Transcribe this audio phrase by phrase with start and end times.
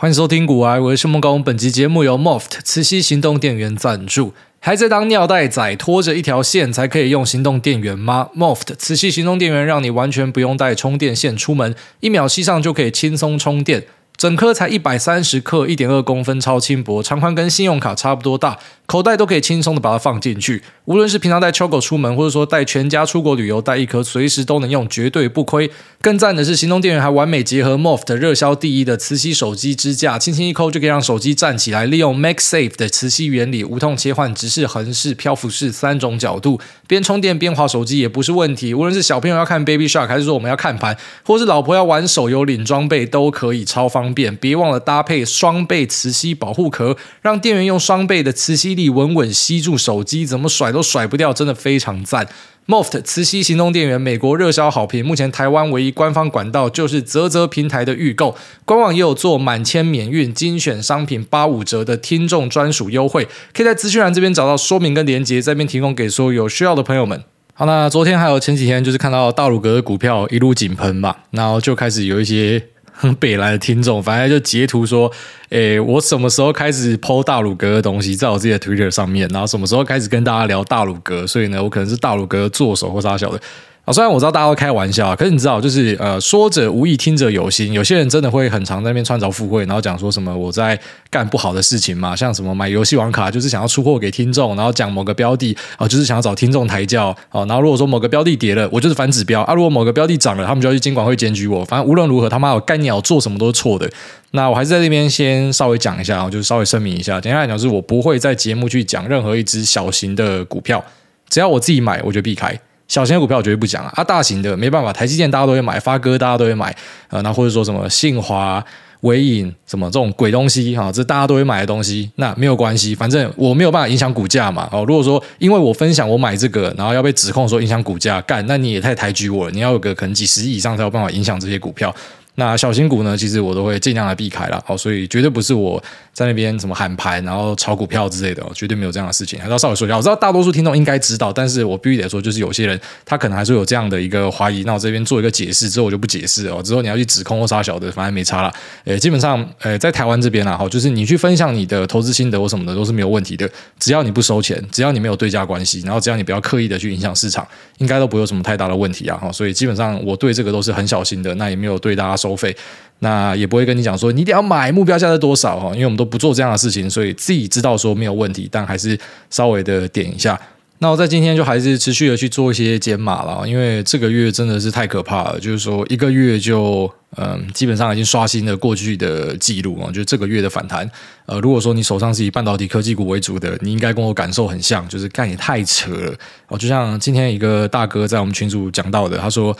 [0.00, 1.42] 欢迎收听古癌，我是孟工。
[1.42, 4.32] 本集节目由 Moft 磁吸行动电源赞助。
[4.60, 13.86] 还在当尿袋仔拖着一条线才可以用行动电源吗？Moft 磁吸行动电源让你完全不用带充电线出门，一秒吸上就可以轻松充电。
[14.16, 18.56] 整颗才一百三十克，一点二公分，超轻薄，长宽跟信用卡差不多大，
[18.88, 20.62] 口袋都可以轻松的把它放进去。
[20.86, 25.70] 无论是平常带 Choco 出门，或者说带全家出国旅游，带一颗随时都能用，绝对不亏。
[26.00, 31.84] 更赞的是，行动电源还完美结合 Moft 热销第一的磁吸手机支架，轻轻一抠就可以让手机站起来。
[31.84, 38.72] 利用 MagSafe 的磁吸原理，无痛切换直视、横视、漂浮式三种角度，边充电边滑手机也不是问题。
[38.72, 40.96] 无论是小朋友要看 Baby Shark，还是说我们要看盘，
[41.26, 44.34] 或是老婆要玩手游领装备，都可以超方便。
[44.34, 52.26] 别忘了搭配双倍磁吸保护壳，让电源用双倍的磁吸力稳稳吸住手机，怎么甩都甩不掉，真的非常赞。
[52.66, 67.22] Moft 磁吸行动电源，美国热销好评，目前台湾唯一官方管道就是泽泽平台的预购，官网也有做满千免运，精选商品八五折的听众专属优惠，可以在资讯栏这边找到说明跟连结，在这边提供给所有有需要的朋友们。
[67.54, 72.62] 好，那昨天还有前几天，就是看到大鲁阁的股票一路井喷嘛，然后就开始有一些。
[72.98, 75.10] 很 北来的听众，反正就截图说，
[75.50, 83.40] 诶，我什么时候开始剖大鲁格的东西在我自己的 Twitter 上面，然后什么时候开始跟大家聊大鲁格，所以呢，我可能是大鲁格的助手或啥小的。
[83.88, 87.72] 啊，虽然我知道大家都开玩笑，可是你知道，就是呃，说者无意，听者有心。
[87.72, 97.46] 有些人真的会很常在那边穿凿附会，然后讲说什么我在干不好的事情嘛，像什么买游戏王卡就是想要出货给听众，然后讲某个标的啊，就是想要找听众抬轿啊。
[97.46, 101.64] 然后如果说某个标的跌了，我就是反指标啊；如果某个标的涨了，他们就要去监管会检举我。
[101.64, 103.90] 反正无论如何，他妈有干鸟做什么都是错的。
[104.32, 110.84] 那我还是在这边先稍微讲一下，就是稍微声明一下，简单来讲是我不会在节目去讲任何一只小型的股票，
[111.30, 112.60] 只要我自己买，我就避开。
[112.88, 116.74] 小型的股票我绝对不讲啊，啊，大型的没办法，台积电大家都会买，发哥大家都会买，
[117.08, 118.64] 呃，那或者说什么信华、
[119.02, 124.66] 伟影什么这种鬼东西哈、啊，这大家都会买的东西，那没有关系，反正我没有办法影响股价嘛。
[124.72, 131.94] 哦，如果说因为我分享我买这个，然后要被指控说影响股价，干，那你也太抬举我了，你要有个可能几十亿以上才有办法影响这些股票。
[132.38, 135.82] 那小型股呢，其实我都会尽量的避开了，好，所以绝对不是我
[136.12, 139.96] 在那边什么喊盘，然后炒股票之类的，绝对没有这样的事情，还是要稍微说一下。
[139.96, 146.62] 我知道大多数听众应该知道，但是我必须得说，就是有些人他可能还是有这样的一个怀疑，那我这边做一个解释之后，我就不解释哦。
[146.62, 148.54] 之后你要去指控或杀小的，反正没差了。
[148.84, 153.50] 诶，基本上，诶，在台湾这边啦，好，就是你去分享你的投资心得或什么的都是没有问题的，
[153.80, 157.44] 只要你不收钱，只要你没有对价关系，然后只要你不要刻意的去影响市场，
[157.78, 159.18] 应该都不会有什么太大的问题啊。
[159.20, 162.54] 好，所以基本上我对这个都是很小心的，那也没有对大家收收费。
[163.00, 168.98] 那也不会跟你讲说你一定要买，目标价是多少哈，因为我们都不做这样的事情，所以自己知道说没有问题，但还是
[169.30, 170.38] 稍微的点一下。
[170.80, 180.88] 那我在今天就还是持续的去做一些减码了，因为这个月真的是太可怕了，就是说一个月就嗯基本上已经刷新了过去的记录啊，就这个月的反弹。
[181.26, 186.14] 呃，如果说你手上是以半导体科技股为主的，你应该跟我感受很像，就是干也太扯了
[186.48, 189.56] 哦，就像今天一个大哥在我们群组讲到的，他说。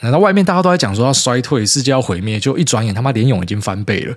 [0.00, 4.14] 难道外面大家都在讲说要衰退，世界要毁灭，就一转眼他妈连勇已经翻倍了，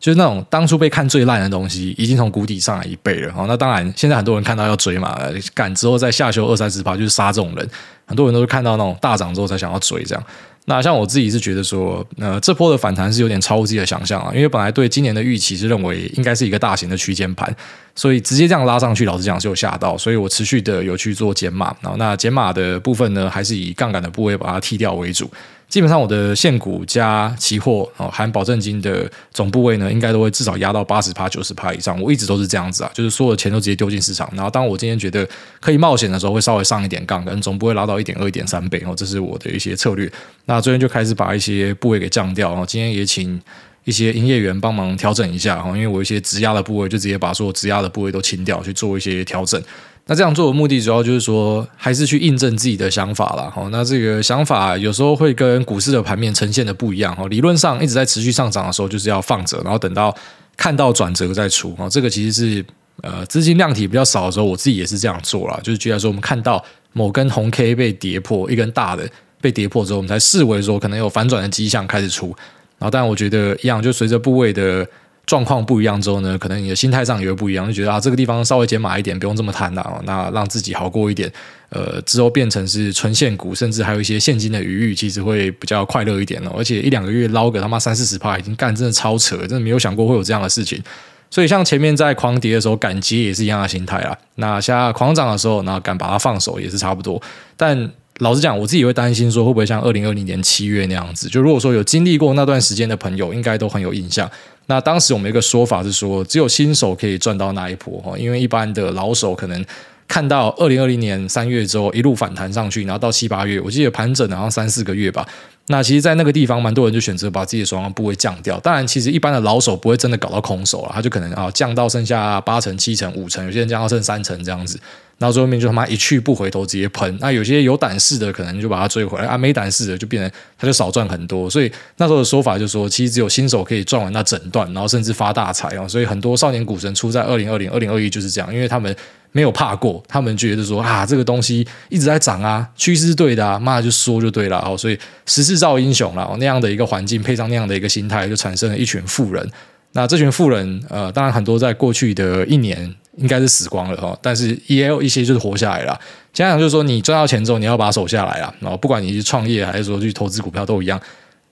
[0.00, 3.32] 就是那种当初被看最烂的东西，已经从谷底上来一倍了。
[3.32, 5.16] 好，那当然现在很多人看到要追嘛，
[5.54, 7.68] 赶之后在下修二三十趴，就是杀这种人。
[8.04, 10.24] 很多人都是看到那种大涨之后才想要追这样。
[10.66, 17.52] 那像我自己是觉得说，呃，这波的反弹是有点超乎自己的想象啊，因为本来对今年的预期是认为应该是一个大型的区间盘，
[17.96, 25.28] 所以直接这样拉上去，老实讲是有吓到，所以我持续的有去做减码，然后那减码的部分呢，还是以杠杆的部位把它剔掉为主。
[25.72, 31.98] 基本上我的现股加期货哦，含保证金的总部位呢，应该都会至少压到八十趴、九十趴以上。
[31.98, 35.26] 我一直都是这样子啊，就是所有的钱都直接丢进市场，然后当我今天觉得
[35.60, 40.12] 可以冒险的时候，会稍微上一点杠杆，总不会拉到一点二、一点三倍哦，这是我的一些策略。
[40.44, 43.40] 那最近就开始把一些部位给降掉，然后今天也请
[43.84, 49.58] 一些营业员帮忙调整一下哈，因为我一些质押的部位就直接把所有质押的部位都清掉，去做一些调整。
[50.06, 53.44] 那这样做的目的主要就是说，还是去印证自己的想法啦。
[53.44, 53.68] 哈。
[53.70, 57.14] 那这个想法有时候会跟股市的盘面呈现的不一样。
[57.14, 60.12] 哈，理论上一直在持续上涨的时候，就是要放着，然后等到
[60.56, 61.70] 看到转折再出。
[61.76, 62.64] 哈，这个其实是
[63.02, 65.60] 呃资金量体比较少的时候，我自己也是这样做啦。
[65.62, 66.62] 就是举例说，我们看到
[66.92, 69.08] 某根红 K 被跌破，一根大的
[69.40, 72.34] 被跌破之后，我们才视为说可能有反转的迹象开始出。
[72.78, 74.84] 然后，但我觉得一样，就随着部位的。
[75.26, 81.32] 状况不一样之后呢，可能你的心态上也会不一样，就觉得啊，这个地方稍微减码一点，不用这么贪了，那让自己好过一点。
[81.70, 86.52] 呃，之后变成是纯现股，甚至还有一些现金的余裕，其实会比较快乐一点哦。
[86.54, 90.82] 而且一两个月捞个他妈三四十趴，已经干真的超扯，真的没有想过会有这样的事情。
[91.30, 94.14] 所以像前面在狂跌的时候敢接也是一样的心态啦。
[94.34, 97.22] 那现在狂涨的时候，那敢把它放手也是差不多。
[97.56, 104.30] 但老实讲，我自己会担心说会不会像二零二零年七月那样子，就如果说有经历过那段时间的朋友，应该都很有印象。
[104.66, 109.64] 那当时我们一个说法是说，只有新手可以赚到那一波哈，因为一般的老手可能
[110.06, 115.26] 看到二零二零年三月之后一路反弹上去，然后到七八月，我记得盘整好像三四个月吧。
[115.68, 118.58] 那其实，在那个地方，蛮多人就选择把自己的手上部位降掉。
[118.60, 124.78] 当然，其实一般的老手不会真的搞到空手了，他就可能啊降到剩下八成、七成、五成，有些人降到剩三成这样子。
[125.22, 127.16] 然后最后面就他妈一去不回头直接喷。
[127.20, 131.48] 那有些有胆识的，可能就把它追回来啊；没胆识的，就变成他就少赚很多。
[131.48, 135.86] 所以那时候的说法就是说，其实只有新手可以赚完那整段，然后甚至发大财啊。
[135.86, 138.94] 所以很多少年股神出在二零二零、二零二一就是这样，因为他们。
[139.34, 149.50] 没有怕过，他们觉得说啊，这个东西一直在涨啊，趋势是对的啊，妈就说就对了哦，所以时势造英雄了，那样的一个环境配上那样的一个心态，就产生了一群富人。
[149.92, 155.98] 那这群富人，呃，当然很多在过去的一年应该是死光了哈，但是也有一些就是活下来了。
[156.32, 161.00] 想想就是说，你赚到钱之后，你要把它守下来啊，然后不管你是创业还是说去投资股票都一样，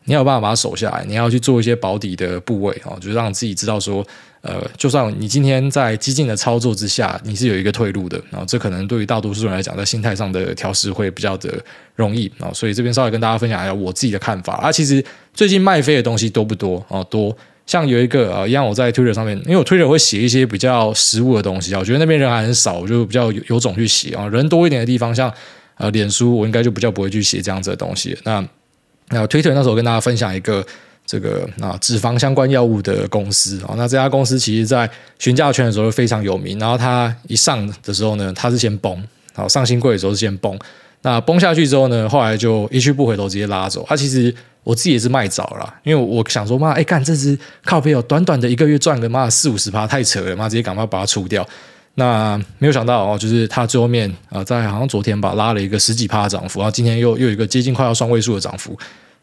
[0.05, 4.07] 你要有办法把它守下来，你要去做一些保底的部位哦，就让自己知道说。
[4.43, 11.62] 呃，就算你今天在激进的操作之下，你是有一个退路的，然后这可能对于大多数人来讲，在心态上的调试会比较的
[11.95, 12.51] 容易啊。
[12.55, 14.73] 所以这边稍微跟大家分享一下我自己的看法啊。
[14.73, 15.05] 其实
[15.35, 17.05] 最近卖飞的东西多不多啊？
[17.11, 17.37] 多，
[17.70, 24.26] 像有一个啊，一样我在 Twitter 上面，因为我 Twitter 会写一些比较实物的东西啊，我觉得那边人还很少，我就比较有有种去写啊。
[24.28, 25.32] 人多一点的地方，像
[25.76, 28.19] 呃脸书，我应该就比较不会去写这样子的东西。
[28.25, 28.44] 那
[29.11, 30.67] 那 Twitter 那时候跟大家分享一个。
[31.06, 34.88] 这个啊，脂肪相关药物的公司啊，那这家公司其实在
[35.19, 36.56] 询价圈的时候非常有名。
[36.61, 39.02] 然后它一上的时候呢，它是先崩，
[39.34, 40.56] 好上新贵的时候是先崩。
[41.02, 43.85] 那崩下去之后呢，后来就一去不回头，直接拉走。
[43.88, 51.47] 它其实我自己也是卖早了，因为我想说妈，哎干这只靠背哦，短短的一个月赚个妈四五十趴，太扯了，妈直接赶快把它出掉。
[51.94, 58.79] 那没有想到哦，就是它最后面啊，在好像昨天吧，拉了一个十几趴的涨幅，然后今天又又有一个接近快要双位数的涨幅。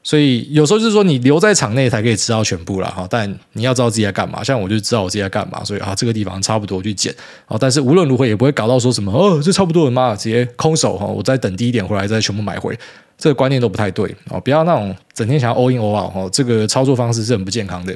[0.08, 3.06] 所以有时候就是说，你留在场内才可以吃到全部了哈。
[3.10, 7.14] 但你要知道自己在干嘛，像我就知道我自己在干嘛，所以啊，这个地方差不多去捡。
[7.60, 12.74] 但是无论如何也不会搞到说什么哦，这差不多了嘛，直接空手哈，我再等低一点回来再全部买回。
[13.18, 17.94] 这个观念都不太对啊，不要那种整天想要 all in all out 哈，这个操作方式是很不健康的。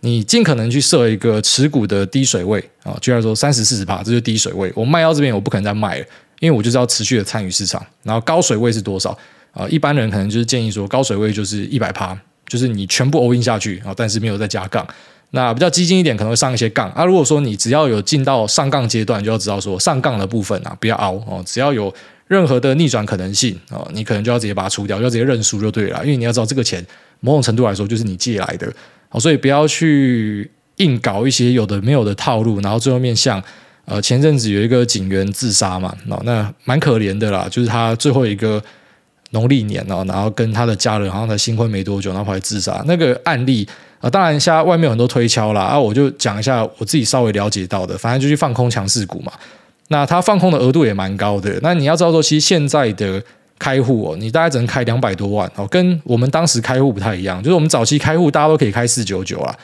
[0.00, 4.70] 你尽可能去设一个持股的低水位啊，就像说三十四十趴，这就是低水位。
[4.76, 6.04] 我卖到这边，我不可能再卖了，
[6.40, 7.82] 因为我就是要持续的参与市场。
[8.02, 9.16] 然后高水位是多少？
[9.54, 12.14] 啊，一般人可能就是建议说，高水位就是一百趴，
[12.46, 14.86] 就是你全部 all in 下去啊，但是没有再加杠。
[15.30, 17.04] 那比较激进一点，可能会上一些杠啊。
[17.04, 21.42] 如果说你只要有进到上杠阶段，就要知道说上杠的部分啊，不要凹哦。
[21.44, 21.92] 只要有
[22.28, 26.00] 任何的逆转可能性啊，你可能就要直接把它出掉，就要直接认输就对了。
[26.04, 26.84] 因为你要知道这个钱
[27.20, 28.72] 某种程度来说就是你借来的，
[29.18, 33.42] 所以不要去硬搞一些有的没有的套路，然后最后面向
[33.86, 38.62] 呃前阵子有一个警员自杀嘛，那蛮可怜的啦，就是他最后一个。
[39.34, 42.82] 农历年哦，然后跟他的家人好像才新婚没多久，然后跑来自杀。
[42.86, 43.68] 那个案例
[44.00, 49.30] 啊，当然现在外面有很多推敲啦，啊，我就讲一下我自己稍微了解到的，反正就去放空强势股嘛。
[49.88, 51.58] 那他放空的额度也蛮高的。
[51.62, 53.22] 那你要知道说，其实现在的
[53.58, 57.42] 开户哦，你大概只能开两百多万哦，跟我们当时开户不太一样。
[57.42, 59.54] 就是我们早期开户，大家都可以开四九九啦，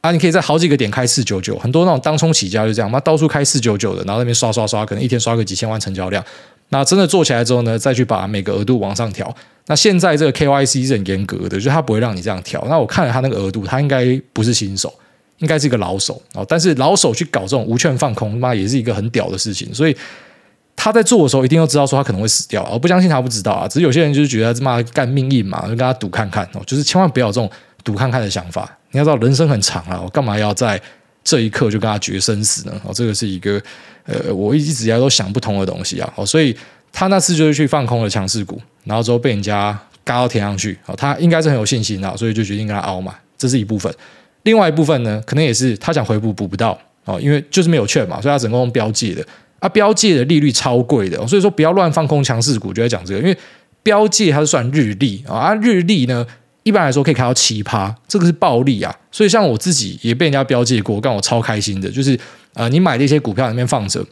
[0.00, 6.24] 啊，你可以在好几个点开四九九，很多那种当冲起家就这样，嘛，到处开四九九的，然后那边刷刷刷，可能一天刷个几千万成交量。
[6.68, 9.34] 那真的做起来之后呢，再去把每个额度往上调。
[9.68, 12.64] 那现在这个 KYC 是很严格的，就是他不会让你这样调。
[12.68, 14.92] 那我看了他那个额度，他应该不是新手，
[15.38, 16.44] 应该是一个老手哦。
[16.48, 19.74] 但是老手去搞这种无券放空，妈也是一个很屌的事情。
[19.74, 19.96] 所以
[20.76, 22.64] 他在做的时候，一定要知道说他可能会死掉。
[22.70, 26.62] 我不相信他不知道啊，只是有些人就是觉得这妈干命硬嘛，就跟他赌看看哦。
[26.64, 27.50] 就是千万不要这种
[27.82, 28.78] 赌看看的想法。
[28.92, 30.80] 你要知道人生很长啊，我干嘛要在
[31.26, 32.80] 这一刻就跟他决生死呢？
[32.84, 33.60] 哦，这个是一个。
[34.08, 36.56] 呃，我一直以来都想不通的东西啊，哦，所以
[36.92, 43.92] 他那次就是去放空了强势股，然后之后被人家嘎到天上去，哦，他应该是很有信心的，所以就决定跟他凹嘛，这是一部分。
[44.44, 49.26] 另外一部分呢，可能也是他想回补补不到，哦，因为就是没有券嘛，所以他只能用标借的，
[49.58, 53.36] 啊，标借的利率超贵的，所以说不要乱放空强势股，就在讲这个，因为
[53.82, 56.24] 标借它是算日利啊，日利呢
[56.66, 62.18] 一般来说可以开到奇葩，这个是暴利啊，所以像我自己也被人家标记过，干我超开心的，就是。
[62.58, 64.02] 呃，你买的一些股票里面放着，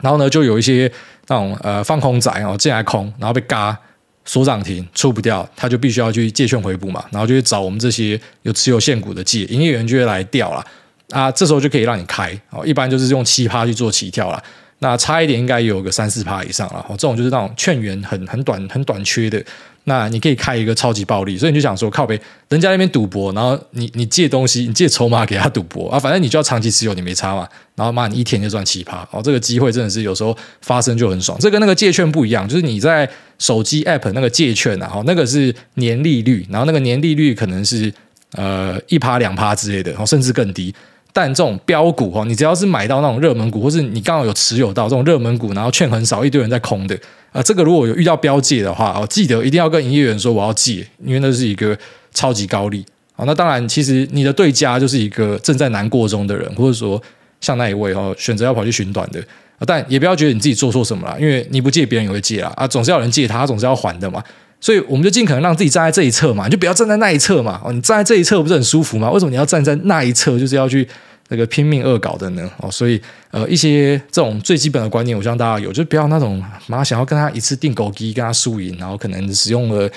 [0.00, 0.88] 然后呢，就有一些
[1.26, 3.76] 那种呃放空仔哦进来空，然后被嘎
[4.24, 10.64] 锁涨停出不掉，他就必须要去借券回补嘛，然后就去找我们这些有持有现股的借营业员就会来调了
[11.10, 14.40] 啊，这时候就可以让你开哦，一般就是用奇葩去做起跳了，
[14.82, 19.42] 那差一点应该有个三四趴以上了，这种就是那种券源很很短很短缺的。
[19.84, 27.48] 那你可以开一个超级暴利，所以你就想说靠北，人家那边赌博，然后你你借东西，你借筹码给他赌博啊，反正你就要长期持有，你没差嘛。
[27.74, 31.36] 然后妈，你一天就赚七趴，哦，这个机会真的是有时候发生就很爽。
[31.40, 33.08] 这跟那个借券不一样，就是你在
[33.38, 37.92] 手机 app 那个借券啊，那个是年利率，然后那个年利率可能是
[38.32, 40.72] 呃一趴两趴之类的，甚至更低。
[41.12, 46.94] 但这种标股哈，你只要是买到那种热门股，或是你刚好有持有到这种热门股，然后券很少，一堆人在空的
[47.26, 51.76] 啊、呃，这个如果有遇到标借的话，哦，记得一定要跟营业员说我要借，因为那是一个
[52.14, 52.84] 超级高利。
[53.14, 57.00] 好，那当然，其实你的对家就是一个正在难过中的人，或者说
[57.42, 59.22] 像那一位哦，选择要跑去寻短的，
[59.66, 64.24] 但也不要觉得你自己做错什么了，因为你不借别人也会借啊，啊，总是要人借他，他总是要还的嘛。
[64.62, 67.60] 所以我们就尽可能让自己站在这一侧嘛，你就不要站在那一侧嘛。
[67.64, 69.10] 哦，你站在这一侧不是很舒服吗？
[69.10, 70.38] 为什么你要站在那一侧？
[70.38, 70.88] 就是要去
[71.28, 72.48] 那个拼命恶搞的呢？
[72.58, 73.02] 哦，所以
[73.32, 79.90] 呃，一些这种最基本的观念，我希望大家有，就不要那种妈想要跟他一次定狗机，跟他输赢，然后可能使用了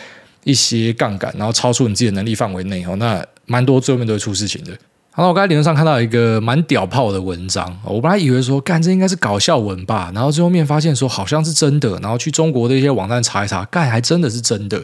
[0.43, 4.71] 一些杠杆，然后超出你自己的能力范围内哦，那蛮多最后面都会出事情的。
[5.17, 14.83] 好，那我刚才理论上看到一个蛮屌炮的文章，我本来以为说，干这应该是搞笑文吧，然后最后面发现说好像是真的，然后去中国的一些网站查一查，干还真的是真的。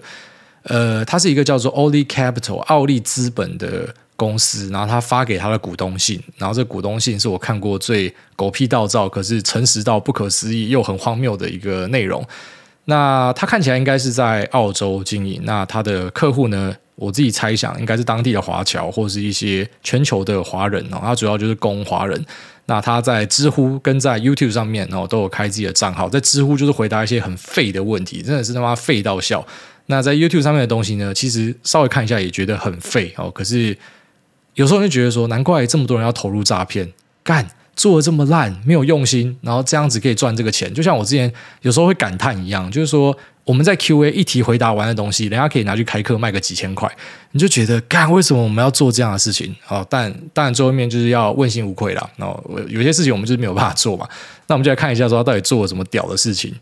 [0.64, 12.26] 呃，它是一个叫做 Oli Capital 奥利资本的公司，然后他发给他的股东信，然后这股东信是我看过最狗屁倒灶，可是诚实到不可思议又很荒谬的一个内容。
[12.86, 16.74] 那他看起来应该是在澳洲经营，那他的客户呢？
[17.02, 21.00] 我自己猜想，应该是当地的华侨或是一些全球的华人哦。
[21.02, 22.26] 他主要就是供华人。
[22.68, 26.08] 那他在知乎跟在 YouTube 上面哦，都有开自己的账号。
[26.08, 29.44] 在知乎就是回答一些很废的问题，真的是他妈废到笑。
[29.88, 33.32] 那在 YouTube 上面的东西呢，其实稍微看一下也觉得很废哦。
[33.32, 33.76] 可是
[34.54, 36.94] 有时候就觉得说，难怪这么多人要投入诈骗，
[37.24, 37.50] 干。
[37.74, 41.32] 做的这么烂，没有用心，然后这样子可以赚这个钱，就像我之前
[41.62, 46.90] 有时候会感叹一样，就是说我们在 Q&A 一题回答完的东西，人家可以拿去开课卖个几千块，
[47.32, 49.56] 你就觉得干为什么我们要做这样的事情？
[49.68, 52.10] 哦，但当然最后面就是要问心无愧啦。
[52.18, 54.08] 然后有些事情我们就是没有办法做嘛，
[54.48, 56.54] 那我们就来看一下说他到底做了什么屌的事情。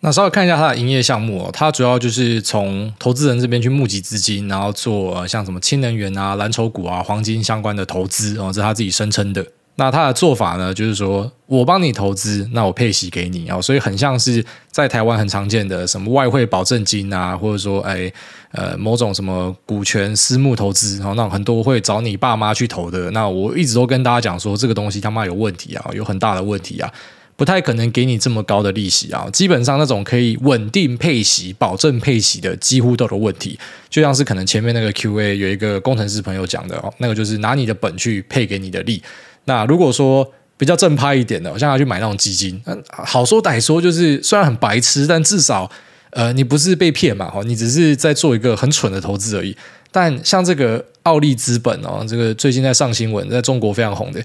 [0.00, 9.44] 那稍微看一下他的营业项目哦，他主要就是从投资人这边去募集资金，然后做像什么氢能源啊、蓝筹股啊、黄金相关的投资哦，这是他自己声称的。
[9.80, 18.12] 那他的做法呢，就是说我帮你投资，那我配息给你啊，所以很像是在台湾很常见的什么外汇保证金啊，或者说哎
[18.50, 23.08] 呃某种什么股权私募投资，然后那很多会找你爸妈去投的。
[23.12, 26.92] 那我一直都跟大家讲说，这个东西他妈有问题啊，有很大的问题啊，
[27.36, 29.28] 不太可能给你这么高的利息啊。
[29.32, 33.56] 基本上那种可以稳定配息、保证配息的，几乎都有问题。
[33.88, 39.00] 就像是可能前面那个 Q&A 有一个工程师朋友讲的哦，那个就是拿你的本去配给你的利。
[39.48, 45.70] 那如果说比较正派一点的，我像他去买那种基金，好说歹说，就是虽然很白痴，但至少
[46.10, 49.56] 呃，你不是被骗嘛，哈，你只是在做一个很蠢的投资而已。
[49.90, 54.22] 但像这个奥利资本哦，这个最近在上新闻，在中国非常红的，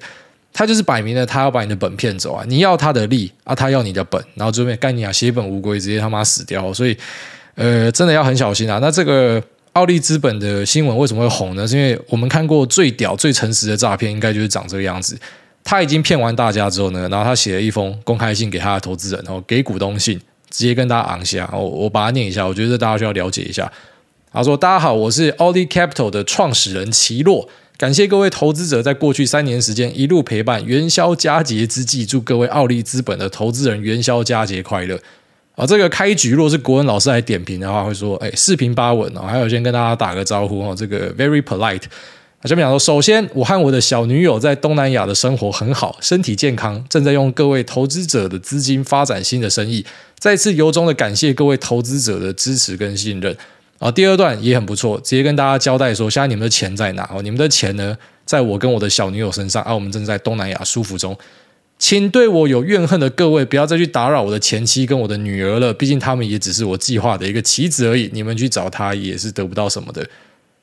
[0.51, 6.73] 他就是摆明了他要把你的本骗走啊，你要他的利啊，他要你的本，然后最后面干你啊，血本无归，直接他妈死掉。
[6.73, 6.97] 所以
[7.55, 8.79] 呃，真的要很小心啊。
[8.81, 9.41] 那这个。
[9.73, 11.67] 奥利资本的新闻为什么会红呢？
[11.67, 15.17] 是因为我们看过最屌、最诚实的诈骗，应该就是长这个样子。
[15.63, 21.49] 他已经骗完大家之后呢，然后他写了一封公开信给他的投资人，然后给股东信，直接跟大家昂下。
[21.53, 23.71] 我我把它念一下，我觉得大家需要了解一下。
[24.31, 30.63] 他说：“大家好，我是 Audi Capital 的创始人齐洛，感谢各位投资者在过去三年时间一路陪伴。
[30.65, 34.99] 元宵佳节之际，祝各位奥利资本的投资人元宵佳节快乐。”
[35.55, 41.83] 啊，这个开局如果是国文老师来点评的话，会说：“哎，四平八稳哦。”还有先跟大家打个招呼哦，这个 very polite。
[42.43, 49.85] 下面讲说，首先，我和我的小女友在东南亚的生活很好，身体健康，正在用各位投资者的资金发展新的生意。
[50.17, 53.37] 再次由衷的感谢各位投资者的支持跟信任。
[53.79, 57.07] 啊，第二段也很不错，直接跟大家交代说，现在你们的钱在哪？
[57.13, 57.95] 哦，你们的钱呢，
[58.25, 59.61] 在我跟我的小女友身上。
[59.63, 61.15] 啊，我们正在东南亚舒服中。
[61.83, 68.09] 请对我有怨恨的各位不要再去打扰我的前妻跟我的女儿了，毕竟他们也只是我计划的一个棋子而已。
[68.13, 70.07] 你们去找他也是得不到什么的，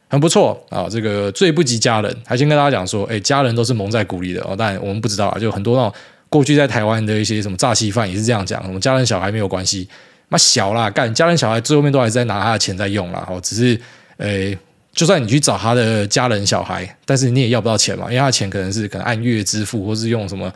[0.08, 0.88] 很不错啊。
[0.90, 4.54] 这个罪不及家人，还先跟大家讲说，哎，家人都是蒙在鼓里的哦。
[4.56, 5.92] 但我们不知道啊，就很多那种
[6.30, 9.86] 过去在台湾的一些什么诈欺犯也是这样讲，我们家人小孩没有关系，
[10.30, 13.28] 妈小啦，干家人小孩最后面都还是在拿他的钱在用啦。
[13.28, 13.78] 哦，只是，
[14.16, 14.56] 诶，
[14.94, 20.50] 就算你去找他的家人小孩，但是你也要不到钱嘛，因为他的钱可能是可能按月支付，或是用什么。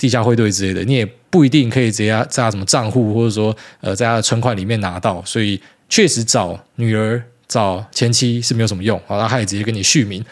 [0.00, 5.22] 地下汇兑之类的，你也不一定可以直接在他什么账户，或者说呃，在他的存款里面拿到。
[5.26, 8.98] 所以确实找女儿、找前妻是没有什么用。
[9.06, 10.24] 好，那他也直接跟你续名。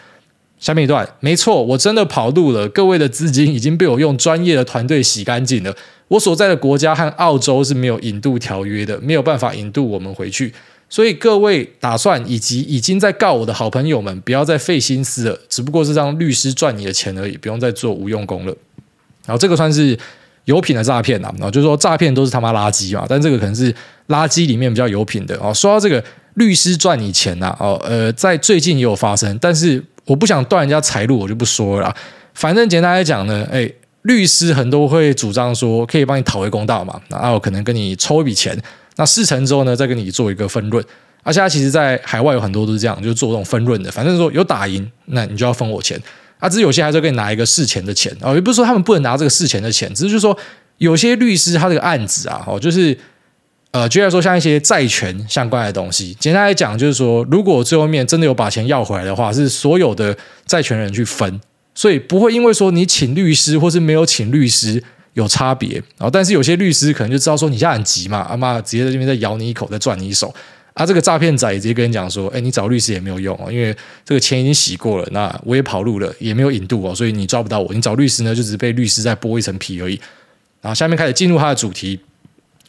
[0.59, 2.67] 下面一段，没错，我真的跑路了。
[2.69, 5.73] 各位的资金已经被我用专业的团队洗干净了。
[6.07, 10.51] 我所在的国家和澳洲是没有引渡条约的，没有办法引渡我们回去。
[10.89, 18.55] 所以各位打算以及已经在告我的好朋友们，不要再费心思了，只不过是让律师赚你的钱而已，不用再做无用功了。
[19.29, 19.95] 然后这个算是
[20.45, 23.71] 有品的诈骗啊，然后就是说诈骗都是他妈垃圾嘛，但这个可能是
[24.07, 25.53] 垃圾里面比较有品的哦。
[25.53, 31.95] 说到这个律师赚你钱呐，哦，呃，在最近也有发生，但是我不想断人家财路，我就不说了。
[32.33, 33.71] 反正简单来讲呢，哎，
[34.01, 38.59] 律师很多会主张说可以帮你讨回公道嘛，然后可能跟你抽一笔钱，
[38.95, 40.83] 那事成之后呢，再跟你做一个分润。
[41.21, 43.91] 而且他其实，在海外有很多都是这样，就做这种分润的。
[43.91, 46.01] 反正说有打赢，那你就要分我钱。
[46.39, 50.35] 啊，只是有些还是给你拿一个事前的钱哦，也不是说他们不能拿这个事前的钱，只是就是说
[50.77, 52.97] 有些律师他这个案子啊，哦，就是
[53.71, 61.39] 呃，举例说像一些债权相关的东西，简单来讲就是说，如果最后面真的有把钱要回来的话，是所有的债权人去分，
[61.75, 64.81] 所以不会因为说你请律师或是没有请律师
[65.13, 65.75] 有差别。
[65.97, 70.33] 然后，但是有些律师可能就知道说你现在很急嘛，阿妈直接在这边再咬你一口，再赚你一手。
[70.79, 77.73] 他、啊、这个诈骗仔直接跟你讲说：“哎，你找律师也没有用哦，因为这个钱已经洗过了，那我也跑路了，也没有引渡哦，所以你抓不到我。
[77.73, 79.99] 你找律师呢，就只是被律师再剥一层皮而已。”
[80.63, 81.99] 然后下面开始进入他的主题，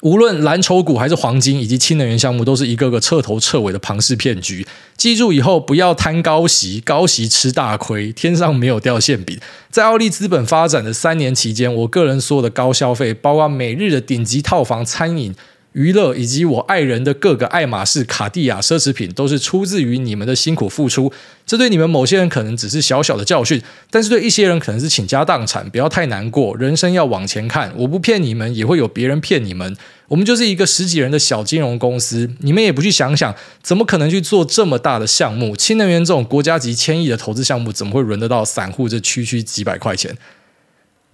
[0.00, 4.66] 无论蓝筹股还是黄金以及氢能源项目，都是一个个彻头彻尾的庞氏骗局。
[4.96, 9.38] 记住以后不要贪高息，高息吃大亏，天上没有掉馅饼。
[9.70, 15.32] 在奥利资本发展的三年期间，我个人所有的高消费，包括每日的顶级套房、餐饮。
[15.72, 21.12] 娱乐以及我爱人的各个爱马仕、卡地亚奢侈品，都是出自于你们的辛苦付出。
[21.46, 23.60] 这对你们某些人可能只是小小的教训，
[23.90, 25.68] 但是对一些人可能是倾家荡产。
[25.70, 27.72] 不要太难过，人生要往前看。
[27.76, 29.76] 我不骗你们，也会有别人骗你们。
[30.08, 35.56] 我们就是一个十几人的小金融公司，你们也不去想想，怎么可能去做这么大的项目？
[35.56, 40.16] 氢能源这种国家级千亿的投资项目，怎么会轮得到散户这区区几百块钱？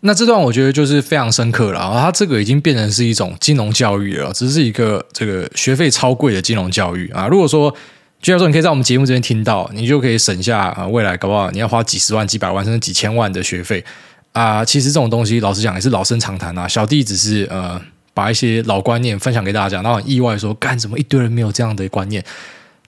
[0.07, 2.01] 那这段我觉得就是非常深刻了啊！
[2.01, 7.27] 它这个已经变成是一种金融教育了，只是一个这个学费超贵的金融教育啊！
[7.27, 7.69] 如果说，
[8.23, 13.85] 就像说你可以在我们节目这边听到，你就可以省下啊，未来搞不好你要花几十万、几百万甚至几千万的学费
[14.31, 14.65] 啊！
[14.65, 16.69] 其实这种东西，老实讲也是老生常谈啊。
[16.69, 17.81] 小弟只是呃，
[18.15, 22.25] 把一些老观念分享给大家，然后很意外说，干什么一堆人没有这样的观念？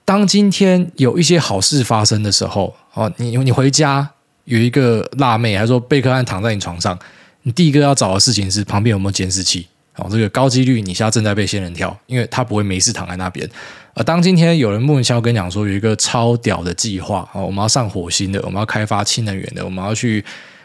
[0.05, 4.11] 当今天有一些好事发生的时候，哦，你你回家。
[4.49, 6.97] 有一个辣妹，还说贝克汉躺在你床上，
[7.43, 9.67] 你第一个要找的事情是旁边有没有监视器？
[9.95, 13.47] 哦，这个高几率你现在正在被仙人跳，因为他不会没事躺在那边。
[13.93, 20.23] 而当今天有人莫名其妙跟你讲说有一个超屌的计划，哦，我们要上火星的，我们要开发氢能源的，我们要去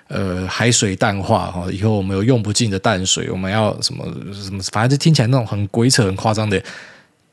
[0.09, 6.62] 呃海水淡化，哈，以后我们有用不尽的淡水，我们要什么什么，反正就听起来那种很鬼扯、很夸张的。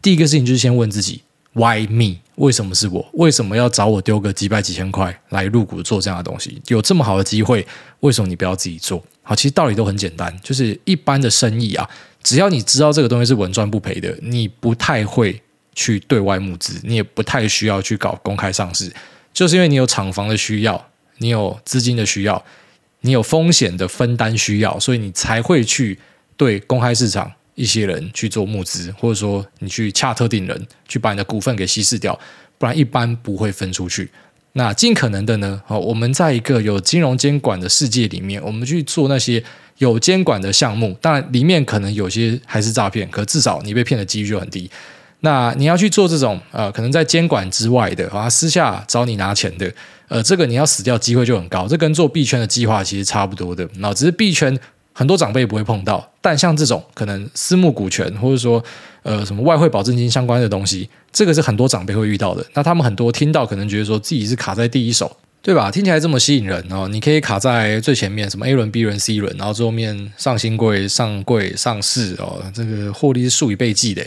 [0.01, 1.21] 第一个事情就是先问自己。
[1.53, 2.19] Why me？
[2.35, 3.09] 为什么是我？
[3.13, 6.61] 为什么要找我丢个几百几千块来入股做这样的东西？
[6.67, 7.67] 有这么好的机会，
[7.99, 9.03] 为什么你不要自己做？
[9.21, 11.87] 好，其实道理都很简单，就是一般的生意啊，
[12.23, 15.41] 只要你知道这个东西是稳赚不赔的，你不太会
[15.75, 18.91] 去对外募资，你也不太需要去搞公开上市，
[19.33, 22.43] 就是因为你有厂房的需要，你有资金的需要，
[23.01, 25.99] 你有风险的分担需要，所以你才会去
[26.37, 27.31] 对公开市场。
[27.55, 32.17] 一些人去做募资，或者说你去洽特定人去把你的股份给稀释掉，
[32.57, 34.09] 不然一般不会分出去。
[34.53, 39.41] 那尽可能的呢，哦，我们在一个有金融监管的世界里面，我们去做那些
[39.77, 40.97] 有监管的项目。
[40.99, 44.69] 当然，里面可能有些还是诈骗，可至少你被骗的几率就很低。
[45.21, 49.71] 那你要去做这种呃，可能在监管之外的啊，私下找你拿钱的，
[50.09, 51.67] 呃，这个你要死掉机会就很高。
[51.67, 54.57] 这跟做币圈的计划其实差不多的，那只是币圈。
[54.93, 58.63] 很多长辈不会碰到，但像这种可能私募股权或者说
[59.03, 62.45] 呃什么外汇保证金相关的东西，这个是很多长辈会遇到的。
[62.53, 65.71] 那他们很多听到可能觉得说自己是卡在第一手，对吧？
[65.71, 74.05] 听起来这么吸引人哦，你可以卡在最前面，什么 A 轮、B 轮、C 轮，然后最后面上新贵、上柜、上市哦，这个获利是数以倍计的。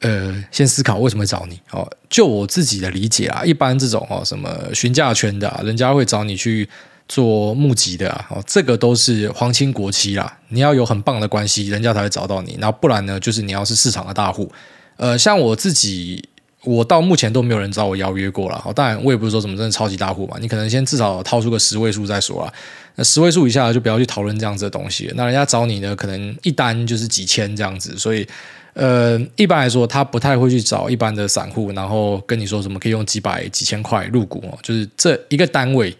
[0.00, 1.90] 呃，先思考为什么会找你哦。
[2.10, 6.68] 就我自己的理解啊，一般这种哦什么询价圈的啊，人家会找你去。
[7.12, 10.38] 做募集的啊，哦，这个都是皇亲国戚啦。
[10.48, 12.56] 你要有很棒的关系，人家才会找到你。
[12.58, 14.50] 那不然呢，就是你要是市场的大户。
[14.96, 16.26] 呃，像我自己，
[16.64, 18.64] 我到目前都没有人找我邀约过了。
[18.74, 20.38] 当然，我也不是说什么真的超级大户嘛。
[20.40, 22.50] 你可能先至少掏出个十位数再说啊。
[22.94, 25.12] 那十位数以下就不要去讨论这样子的东西。
[25.14, 27.94] 那人家找你呢，可能一单就是几千这样子。
[27.98, 28.26] 所以，
[28.72, 35.94] 呃，一般来说，他不太会去找一般的散户，然后跟你说什么可以用几百几千块入股哦，就是这一个单位。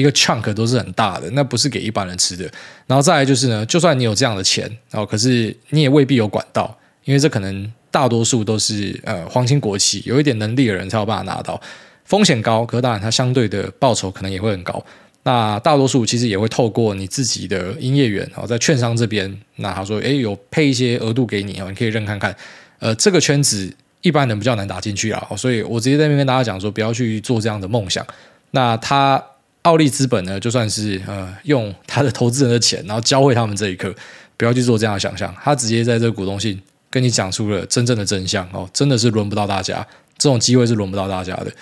[0.00, 2.50] 一个 chunk 都是很大的，那不是给一般人吃的。
[2.86, 11.60] 然后再来就是呢，就算你有这样的钱，然后可是你也未必有管道，因为这可能大多数都是呃皇亲国戚，有一点能力的人才有办法拿到，
[12.06, 14.82] 风险高，可是当然它相对的报酬可能也会很高。
[15.22, 22.34] 那大多数其实也会透过你自己的营业员，然后在券商这边，那他说，诶，有配一些额度给你，你可以认看看。
[22.78, 28.06] 呃，这个圈子一般人比较难打进去啊，所以我直接在那边跟大家讲说，不要去做这样的梦想。
[28.52, 29.22] 那他。
[29.62, 33.94] 奥利资本呢，就算是呃用他的投资人的钱，然后教会他们这一刻，
[34.36, 35.34] 不要去做这样的想象。
[35.42, 41.52] 他直接在这个股东信跟你讲出了真正的真相哦，真的是轮不到大家，这种机会是轮不到大家的。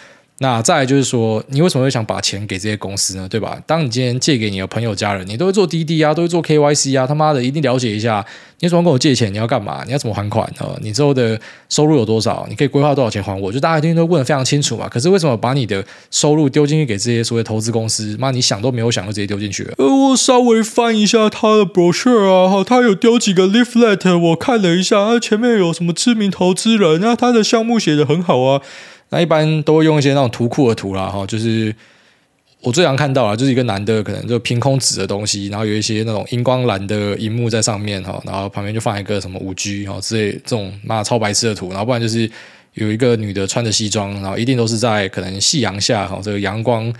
[0.40, 3.26] 那再来就是说，你为什么会想把钱给这些公司呢？
[3.28, 3.60] 对吧？
[3.66, 8.24] 当你今天借给你的朋友、家人，你都会做滴滴啊，都会做 KYC 啊，他妈的一定了解一下，
[8.60, 9.32] 你怎么跟我借钱？
[9.32, 9.82] 你要干嘛？
[9.84, 10.78] 你要怎么还款啊？
[10.80, 11.36] 你之后的
[11.68, 12.46] 收入有多少？
[12.48, 13.50] 你可以规划多少钱还我？
[13.50, 14.88] 就大家一定都问得非常清楚嘛。
[14.88, 18.16] 可是为什么把你的收入丢进去给这些所谓投资公司？
[18.16, 19.74] 妈，你想都没有想就直接丢进去了。
[19.78, 28.62] 呃，我稍微翻一下他的 brochure 啊，哈，他有丢几个 leaflet，我看了一下，啊，前面有什么知名投资人啊，他的项目写得很好啊。
[29.10, 31.74] 那一般都会用一些那种图库的图啦，哈，就是
[32.60, 42.30] 我最常看到啊，就是一个男的可能就凭空指的东西，然后有一些那种荧光蓝的荧幕在上面哈，然后旁边就放一个什么五 G 哈之类这种妈超白痴的图，然后不然就是
[42.74, 46.92] 有一个女的穿着西装，然后一定都是在可能夕阳下哈，这个阳光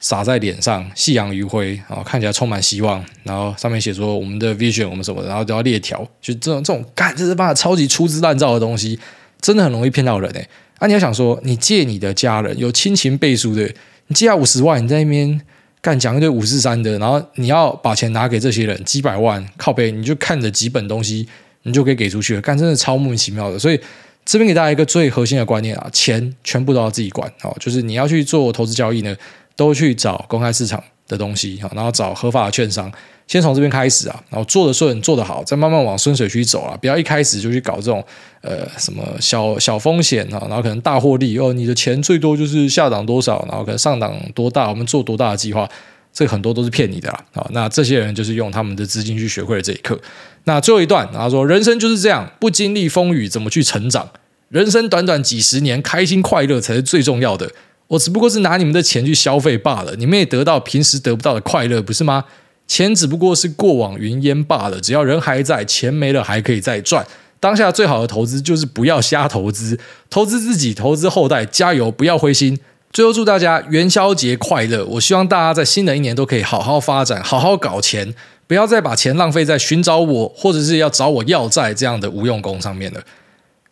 [0.00, 8.98] 洒在脸上，夕阳余晖啊，看起来充满希望，然后上面写说我们的 vision 我们什么，然后都要列条，就这种这种干这是妈超级粗制滥造的东西，
[9.40, 10.48] 真的很容易骗到人哎。
[10.78, 10.86] 啊！
[10.86, 13.68] 你要想说，你借你的家人有亲情背书的，
[14.06, 15.40] 你借他五十万，你在那边
[15.80, 21.28] 干讲一堆五四三的，然后你要把钱拿给这些人几百万靠背，你就看着几本东西，
[21.64, 23.58] 你就可以给出去了，干真的超莫名其妙的。
[23.58, 23.80] 所以
[24.24, 29.16] 这边给大家一个最核心的观念啊，钱全部都要自己管哦，就是你要去做投资交易呢，
[29.56, 32.92] 都去找公开市场的东西，然后找合法的券商。
[33.26, 38.02] 先从这边开始啊，然后做的顺，做的好，再慢慢往顺水区走啊，不要一开始就去搞这种
[38.40, 45.68] 呃什么小小风险啊，然后可能大获利哦，你的钱最多就是下档多少，然后可能上档多大，我们做多大的计划，
[46.10, 47.46] 这很多都是骗你的啦啊。
[47.50, 50.00] 那这些人就是用他们的资金去学会了这一课。
[50.44, 54.08] 那最后一段，然后说人生就是这样，不经历风雨怎么去成长？
[54.48, 57.50] 人生短短几十年，开心快乐才是最重要的。
[57.88, 62.24] 我只不过是拿你们的钱去消费罢了，你们也得到平时得不到的快乐，不是吗？
[62.66, 67.06] 钱只不过是过往云烟罢了，只要人还在，钱没了还可以再赚。
[67.40, 69.78] 当下最好的投资就是不要瞎投资，
[70.10, 72.58] 投资自己，投资后代，加油，不要灰心。
[72.92, 74.84] 最后祝大家元宵节快乐！
[74.84, 78.14] 我希望大家在新的一年都可以好好发展，好好搞钱，
[78.46, 83.00] 不要再把钱浪费在寻找我或者是要找我要债这样的无用功上面了。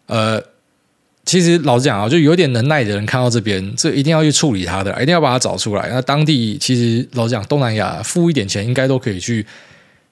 [0.06, 0.42] 呃。
[1.26, 5.90] 其实老实讲啊，就有点能耐的人看到这边，这一定要去处理他的，一定要把它找出来。
[5.90, 9.44] 那当地其实老实讲，东南亚付一点钱应该都可以去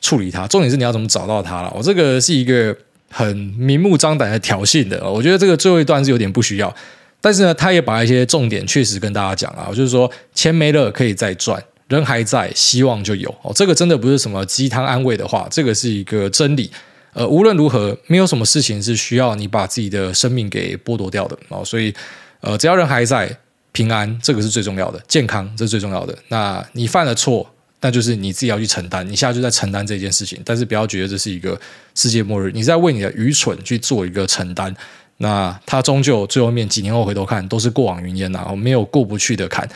[0.01, 0.45] 处理它。
[0.49, 1.73] 重点是你要怎么找到它了。
[1.75, 2.77] 我这个是一个
[3.09, 6.75] 很明目张胆的挑衅的，我觉得这个最后一段是有点不需要。
[7.21, 13.33] 但是呢，他也把一些重点确实跟大家讲啊，就是说钱没了可以再赚，人还在，希望就有。
[13.43, 16.69] 哦，这个真的不是什么鸡汤安慰的话，这个是一个真理。
[17.15, 21.65] 呃，无论如何，没有什么事情是需要你把自己的生命给剥夺掉的哦。
[21.65, 21.95] 所以，
[22.41, 23.35] 呃，只要人还在，
[23.73, 26.17] 平安，这个是最重要的，健康这是最重要的。
[26.29, 27.49] 那你犯了错，
[27.81, 30.41] 那就是你自己要去承担，你现在就在承担这件事情。
[30.45, 31.61] 但是不要觉得这是一个
[31.95, 34.75] 世界末日，你在为你的愚蠢去做一个承担。
[35.19, 39.69] 那他终究最后面几年后回头看，都是过往云烟呐，没有过不去的坎。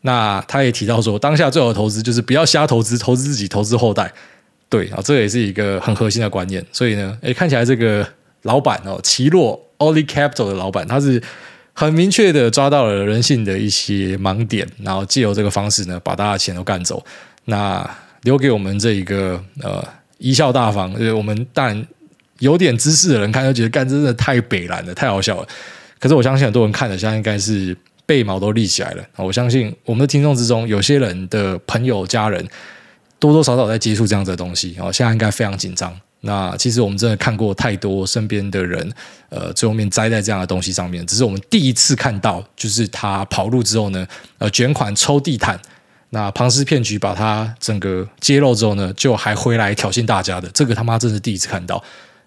[0.00, 4.10] 那他也提到说，当下最好的投资就是不要瞎投资，投资自己，投资后代。
[4.70, 6.64] 对啊，这也是一个很核心的观念。
[6.72, 8.06] 所以呢，诶，看起来这个
[8.42, 11.22] 老板哦，奇洛 Oli Capital 的老板，他是
[11.72, 17.02] 很明确的抓到了人性的一些盲点，然后借由这个方式呢，把大家的钱都干走。
[17.46, 17.88] 那
[18.24, 19.82] 留给我们这一个呃
[20.18, 21.86] 贻笑大方，就是我们但
[22.40, 25.48] 有点知识的人看，就觉得干真的太北烂了，太好笑了。
[25.98, 29.04] 可是我相信很多人看了，现在应该是背毛都立起来了。
[29.16, 32.46] 我相信我们的听众之中，有些人的朋友、家人。
[33.18, 35.94] 多多少少在接触这样子的东西，哦，现在应该非常紧张。
[36.20, 38.92] 那其实我们真的看过太多身边的人，
[39.28, 41.06] 呃，最后面栽在这样的东西上面。
[41.06, 44.04] 只是我们第一次看到，就是他跑路之后呢，
[44.38, 45.56] 呃，卷款抽地毯，
[46.10, 50.48] 那庞氏骗局把他整个揭露之后呢，就还回来挑衅大家的。
[50.52, 51.80] 这个他妈真是第一次看到。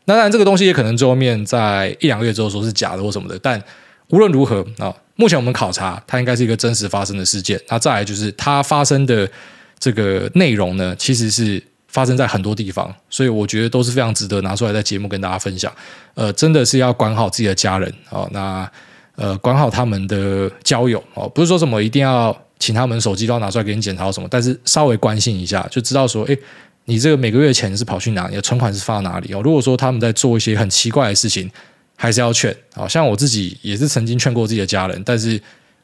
[0.06, 3.38] 那当然，这个东西也可能最后面在一两个月之后说是假的或什么的。
[3.40, 3.62] 但
[4.08, 7.60] 无论如何啊，目前我们考察，它应该是一个真实发生的事件。
[7.68, 9.30] 那再来就是它发生的。
[9.82, 15.74] 这个内容呢，其实是发生在很多地方，所以我觉得都是非常值得拿出来在节目跟大家分享。
[16.14, 18.72] 呃，真的是要管好自己的家人哦，那
[19.16, 26.38] 呃，管好他们的交友哦，不是说什么一定要请他们手机都要拿出来给你检查什么，但是稍微关心一下，就知道说，哎，
[26.86, 29.42] 你这个每个月钱是跑去哪里，存款是放哪里哦。
[29.44, 31.50] 如果说他们在做一些很奇怪的事情，
[31.96, 32.56] 还是要劝。
[32.76, 35.42] 好像我自己也是曾经劝过自己的家人，但是。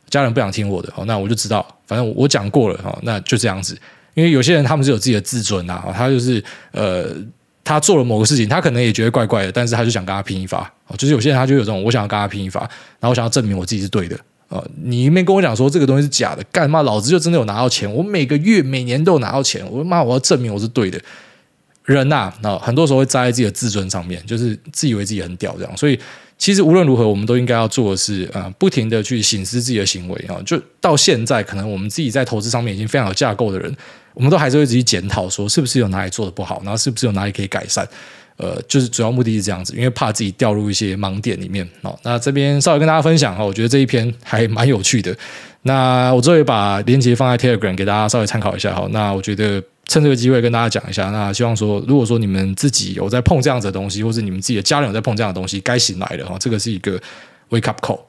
[0.09, 3.77] 家人不想听我的，哦那我就知道，反正我讲过了，哦那就这样子。
[4.13, 7.05] 因为有些人他们是有自己的自尊啊，他就是呃，
[7.63, 10.67] 他做了某个事情，他可能也觉得怪怪的，但是他就想跟他拼一发。
[10.97, 14.17] 就是有些人他就有这种，我想要跟他拼一发，然后我想要证明我自己是对的。
[14.49, 16.81] 呃你一面跟我讲说这个东西是假的，干嘛？
[16.81, 20.99] 老子就真的有拿到钱，我每个月每年都有拿到钱，我妈我要证明我是对的。
[21.83, 25.99] 人呐，那很多时候会栽在自己的自尊上面，就是自以为自己很屌这样，所以。
[26.37, 30.37] 其实无论如何，我们都应该要做的是，呃，不停的去省思自己的行为啊。
[30.45, 33.75] 就到现在，可能我们自己在投资上面已经非常有架构的人，
[34.13, 37.87] 我们都还是会自己检讨，说是不是有哪里做的不好，然后是不是有哪里可以改善。
[38.37, 41.67] 呃，就是主要目的是这样子，因为怕自己掉入一些盲点里面。
[41.81, 45.17] 哦，那这边稍微跟大家分享哈，我觉得这一篇还蛮有趣的。
[45.63, 48.87] 那我最后也把链接放在 Telegram 给大家稍微参考一下哈。
[48.91, 49.61] 那我觉得。
[49.87, 56.99] 趁这个机会跟大家讲一下，那希望说，如果说你们自己有在碰这样子的东西，或者你们自己的家人有在碰这样的东西，该醒来了哈，这个是一个
[57.49, 57.99] wake up call。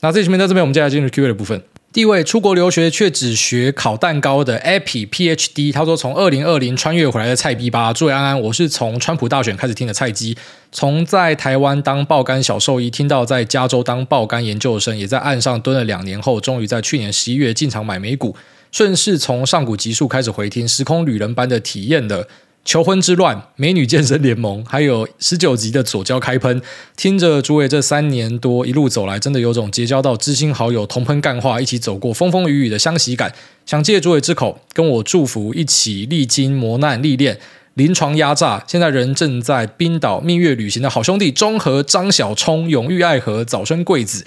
[0.00, 1.62] 那这前面在这边，我们接下来进入 Q&A 的部分。
[1.90, 10.36] 第一位出国留学却只学烤蛋糕的 Epi PhD，他说从二零二零穿越回来的菜逼吧，诸位安安，我是从川普大选开始听的菜鸡，
[10.70, 18.36] 从在台湾当爆肝小兽医，听到在加州当爆肝研究生，也在岸上蹲了两年后，终于在去年十一月进场买美股。
[18.70, 22.28] 顺势从上古集数开始回听，时空旅人般的体验的
[22.64, 26.60] 求婚之乱、美女健身联盟，还有十九集的左胶开喷。
[26.94, 33.32] 听着诸位这三年多一路走来，真的有种结交到知心好友、同喷干话、一起走过风风雨雨的相习感。
[33.64, 37.38] 想借诸位之口，跟我祝福一起历经磨难历练、
[37.72, 44.26] 临床压榨，现在人正在冰岛蜜月旅行的好兄弟中和张小冲，永浴爱河，早生贵子。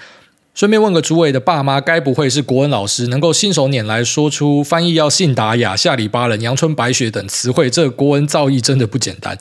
[0.53, 7.69] 顺便问个诸位的爸妈，该不会是国文老师，能够信手拈来说出翻译要信达雅、下里巴人、阳春白雪等词汇？
[7.69, 9.37] 这个国文造诣真的不简单。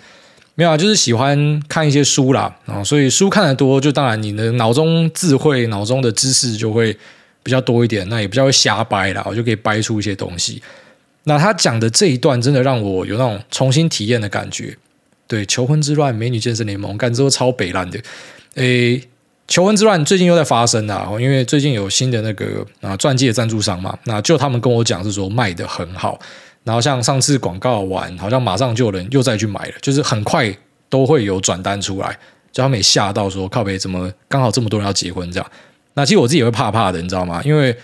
[0.54, 6.96] 没有啊，就是喜欢看一些书啦，啊，所以书看得多，就当然你的脑中智慧、脑中的知识就会
[7.42, 10.62] 比较多一点，那也比较会瞎掰啦，我就可以掰出一些东西。
[11.24, 14.76] 那他讲的这一段，真的让我有那种重新体验的感觉。
[15.26, 18.00] 对，求婚之乱、美女健身联盟，感觉都超北烂的，
[18.54, 19.02] 诶。
[19.50, 26.16] 求婚之乱最近又在发生啊，因为最近有新的那个啊钻戒赞助商嘛，那就他们跟我讲是说卖得很好，
[26.62, 30.56] 然后像上次广告完，好像马上就有人又再去买了，就是很快
[30.88, 32.16] 都会有转单出来，
[32.52, 35.50] 就他们也吓到说靠北怎么刚好这么多人要结婚这样，
[35.94, 37.42] 那其实我自己也会怕怕的，你知道吗？
[37.44, 37.76] 因为。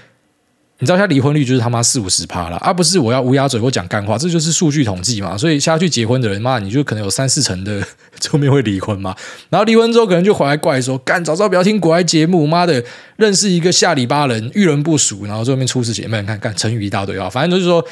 [0.79, 5.37] 你知道，现在离婚率就是他妈四五十趴了，而、不是我要乌鸦嘴或讲干话，这就是数据统计嘛。
[5.37, 7.83] 所以下去结婚的人，妈，你就可能有三四成的
[8.31, 9.17] 后面会离婚嘛。
[9.49, 12.85] 然后离婚之后，可能就回来怪说，干早知道不要听国外节目，妈的，
[13.17, 17.31] 认识一个下里巴人，遇人不淑，然后最后面出事情，没人看，干成语一大堆啊。
[17.31, 17.83] 反正就是说，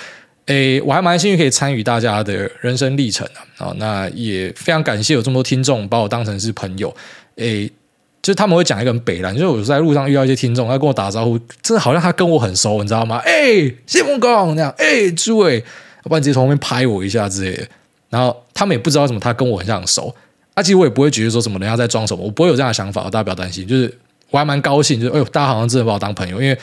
[0.46, 3.72] 诶，我还蛮幸运可以参与大家的人生历程啊。
[3.78, 6.94] 那也非常感谢有这么多听众把我当成是朋友，
[7.36, 7.72] 诶。
[8.24, 13.18] 就是他们会讲一个很北烂，就是我在路上遇到一些听众，他跟我打招呼，真的好像他跟我很熟，你知道吗？
[13.18, 17.68] 哎、谢梦工那样，哎、欸，诸位，要不然直接从后面拍我一下之类的。
[18.08, 20.14] 然后他们也不知道什么他跟我很像很熟，
[20.54, 23.68] 啊，其实我也不会觉得说什么人家在装什么，我不会有这样的想法，大家不要担心。
[23.68, 23.94] 就是
[24.30, 26.58] 我还蛮高兴，就是哎呦，大家好像真的把我当朋友，因为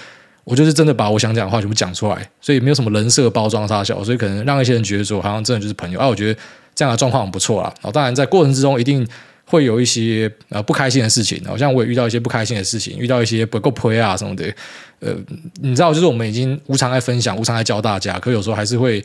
[0.45, 5.99] 我就是真的把我想讲的话全部讲出来，所以没有什么人设包装杀小，所以可能让一些人觉得说好像真的就是朋友。
[5.99, 6.39] 啊，我觉得
[6.73, 7.71] 这样的状况很不错啦。
[7.75, 9.07] 然后当然在过程之中一定。
[9.51, 14.45] 会有一些呃不开心的事情，好像我也遇到一些不开心的事情，遇到一些不够配啊什么的，
[15.01, 15.13] 呃，
[15.61, 19.03] 你知道，就是我们已经无偿在分享，无偿在教大家，可有时候还是会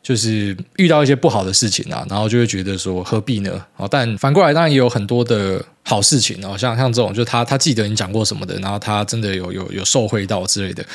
[0.00, 3.60] 就是遇到一些不好的事情啊，然后就会觉得说何必呢？
[3.90, 10.86] 但反过来当然也有很多的好事情哦，像像这种，就是他他记得你讲过什么的，然后他真的有有有受惠到之类的。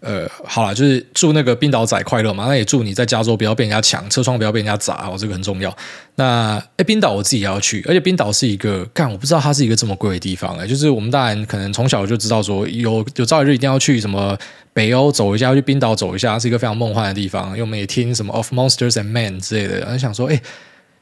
[0.00, 2.46] 呃，好了，就是祝那个冰岛仔快乐嘛。
[2.46, 5.74] 那也祝你在加州不要被人家抢，车窗不要被人家砸哦，这个很重要。
[6.16, 10.66] 那哎，冰岛我自己也要去，而且冰岛是一个，干我不知道它是一个这么贵的地方哎。
[10.66, 14.36] 就是我们当然可能从小就知道说有有朝一日一定要去什么
[14.72, 17.48] 北欧走一下，去冰岛走一下，是一个非常梦幻的地方。
[17.48, 20.40] 因为我们也听什么 Of Monsters and Men 之类的，然后想说，哎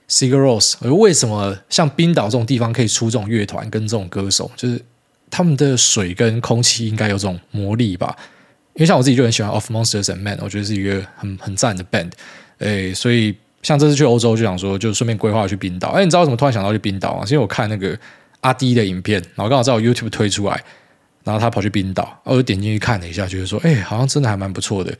[0.08, 4.50] ，Sigur Ros，为什么像冰岛这种地方可以出这种乐团跟这种歌手？
[4.56, 4.80] 就是
[5.30, 8.16] 他们的水跟空气应该有这种魔力吧。
[8.74, 12.10] 因为像我自己就很喜欢 Off Monsters and Men，我觉得是一个很很赞的 band，
[12.58, 15.90] 诶，所以像这次去欧洲就想说，就顺便规划去冰岛。
[15.90, 17.24] 哎，你知道为什么突然想到去冰岛啊？
[17.24, 17.96] 是因为我看那个
[18.40, 20.60] 阿滴的影片，然后刚好在我 YouTube 推出来，
[21.22, 24.92] 然后他跑去冰岛，我就点进去看了一下，觉得说，哎，好像真的还蛮不错的。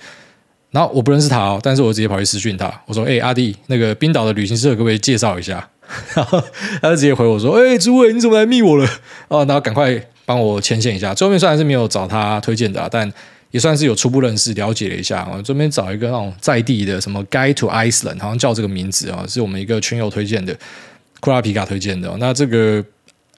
[0.71, 5.69] 然后我不认识他哦，但是我直接跑去私讯他，我说，哎，阿滴，那个冰岛的旅行社可不可以介绍一下？
[6.15, 6.43] 然后
[6.81, 8.89] 他就直接回我说，哎，诸位，你怎么来密我了？
[9.29, 11.15] 哦，然后赶快帮我牵线一下。
[11.15, 13.13] 最后面虽然是没有找他推荐的，但
[13.55, 15.31] 也算是有初步认识、了解了一下。
[15.33, 20.59] 我这边找一个那种在地的什么 Guide to Iceland，好像叫这个名字啊，是我们一个群友推荐的，
[21.21, 22.13] 库拉皮卡推荐的。
[22.19, 22.83] 那这个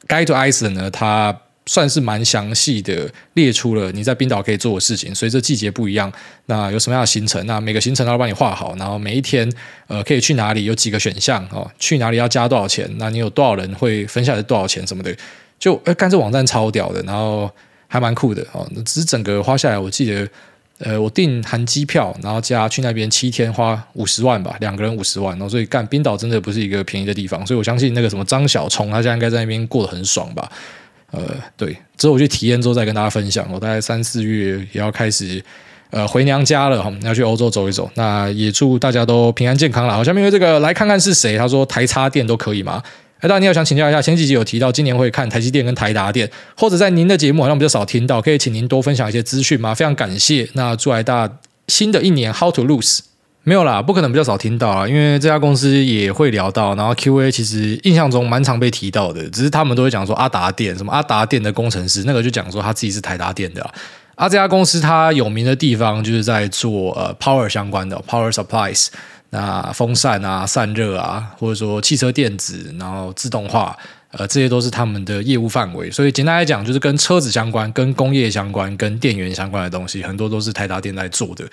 [0.08, 6.10] Guide to Iceland 呢，它算是蛮详细的列出了你在冰岛可以做的事情，随着季节不一样，
[6.46, 7.44] 那有什么样的行程？
[7.44, 9.46] 那每个行程都要帮你画好，然后每一天
[9.86, 12.90] 呃可以去哪里，有几个选项哦，去哪里要加多少钱？
[12.96, 15.14] 那你有多少人会分下来多少钱什么的？
[15.58, 17.50] 就哎，干这网站超屌的，然后。
[17.88, 20.28] 还蛮酷的哦，只是整个花下来，我记得，
[20.78, 30.50] 呃，我订含机票，然后加去那边七天花五十万吧，两个人五十万，然后所以干冰岛真的不是一个便宜的地方，所以我相信那个什么张小聪，他现在应该在那边过得很爽吧？
[31.12, 31.22] 呃，
[31.56, 33.46] 对，之后我去体验之后再跟大家分享。
[33.52, 35.42] 我大概三四月也要开始
[35.90, 37.88] 呃回娘家了哈，要去欧洲走一走。
[37.94, 39.94] 那也祝大家都平安健康了。
[39.94, 41.38] 好，下面因为这个来看看是谁？
[41.38, 42.82] 他说台插电都可以吗？
[43.20, 49.74] 哎，大家你好，想请教一下，前几集有提到今年会看台积电跟台达电，或者在您的节目好像比较少听到，可以请您多分享一些资讯吗？
[49.74, 50.46] 非常感谢。
[50.52, 52.98] 那祝大家新的一年 How to lose
[53.42, 63.74] 没有啦，不可能比较少听到啊，因为这家公司也会聊到，然后 QA 其实印象中蛮常被提到的，只是他们都会讲说阿达电什么阿达电的工程师，那个就讲说他自己是台达电的啊。
[64.16, 68.88] 啊，这家公司它有名的地方就是在做呃 power 相关的 power supplies。
[69.30, 73.76] 那风扇啊、散热啊，或者说汽车电子，然后自动化，
[74.10, 75.90] 呃，这些都是他们的业务范围。
[75.90, 81.44] 所以简单来讲，就是跟车子相关、跟工业相关、跟电源相关的东西，很多都是台达电在做的。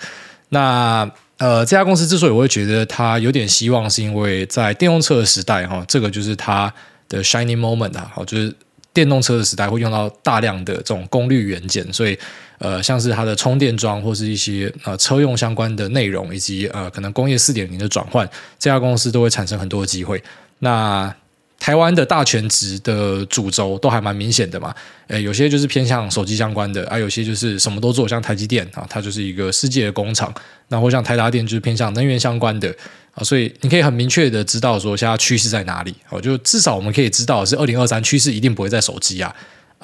[0.48, 6.72] 那呃，这家公司之所以我会觉得它有点希望，是因为在电动车的时代，哈，这个就是它
[7.08, 8.54] 的 shining moment 啊，好，就是。
[8.94, 12.16] 电动车的时代会用到大量的这种功率元件，所以
[12.58, 20.22] 呃，像是它的充电桩或是一些呃车用相关的内容，以及呃可能工业四点零的转换，这家公司都会产生很多的机会。
[20.60, 21.14] 那
[21.58, 24.74] 台湾的大权值的主轴都还蛮明显的嘛，
[25.08, 30.32] 诶，有些就是偏向手机相关的，啊，有些就是什么都做，像台积电啊，它就是一个世界的工厂，
[30.68, 32.74] 那或像台达电就是偏向能源相关的。
[33.14, 35.94] 啊，所以你可以很明确的知道说现在趋势在哪里。
[36.10, 39.32] 哦，就至少我们可以知道是二零二三趋势一定不会在手机啊，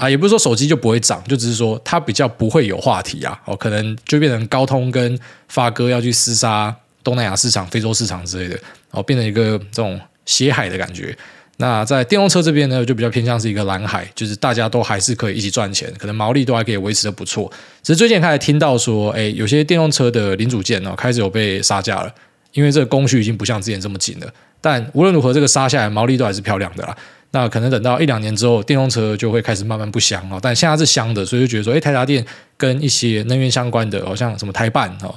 [0.01, 3.39] 啊，也不是说手机就不会涨，就只是说它比较不会有话题啊。
[3.45, 8.59] 哦，可能就变成高通跟发哥要去厮杀东南亚市场、非洲市场之类的，
[8.93, 11.17] 哦，变成一个这种血海的感觉。
[11.59, 17.53] 那在电动车这边呢，就比较偏向是一个蓝海，就是大家都还是可以一起赚钱，可能毛利都还可以维持得不错。
[17.83, 22.13] 只是最近开始听到说，哎，有些电动车的零组件呢，开始有被杀价了。
[22.53, 24.27] 因为这个供需已经不像之前这么紧了，
[24.61, 26.97] 但无论如何，这个杀下来毛利都还是漂亮的啦。
[27.33, 30.39] 那可能等到一两年之后，电动车就会开始慢慢不香哦。
[30.43, 32.25] 但现在是香的，所以就觉得说，哎，台达电
[32.57, 35.15] 跟一些能源相关的，好像什么台半哦、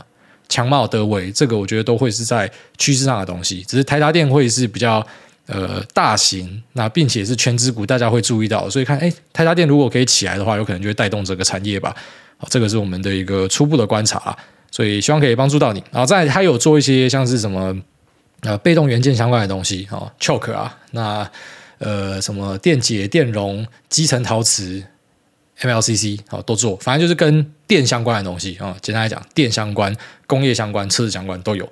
[0.47, 3.63] 强茂、德维，这个我觉得都会是在趋势上的东西。
[3.67, 5.05] 只是台达电会是比较
[5.47, 8.69] 呃大型，那并且是权值股，大家会注意到。
[8.69, 11.95] 所以看，哎，台达电如果可以起来的话，有可能就会带动整个产业吧。
[12.37, 14.35] 好，这个是我们的一个初步的观察。
[14.69, 17.75] 所以希望可以帮助到你，然后再还有做一些像是什么
[18.41, 21.29] 呃被动元件相关的东西哦，choke 啊，那
[21.83, 24.83] 呃什么电解、电容、基层陶瓷、
[25.59, 28.75] MLCC 好都做，反正就是跟电相关的东西啊。
[28.81, 31.69] 简单来讲，电相关、工业相关、测试相关都有。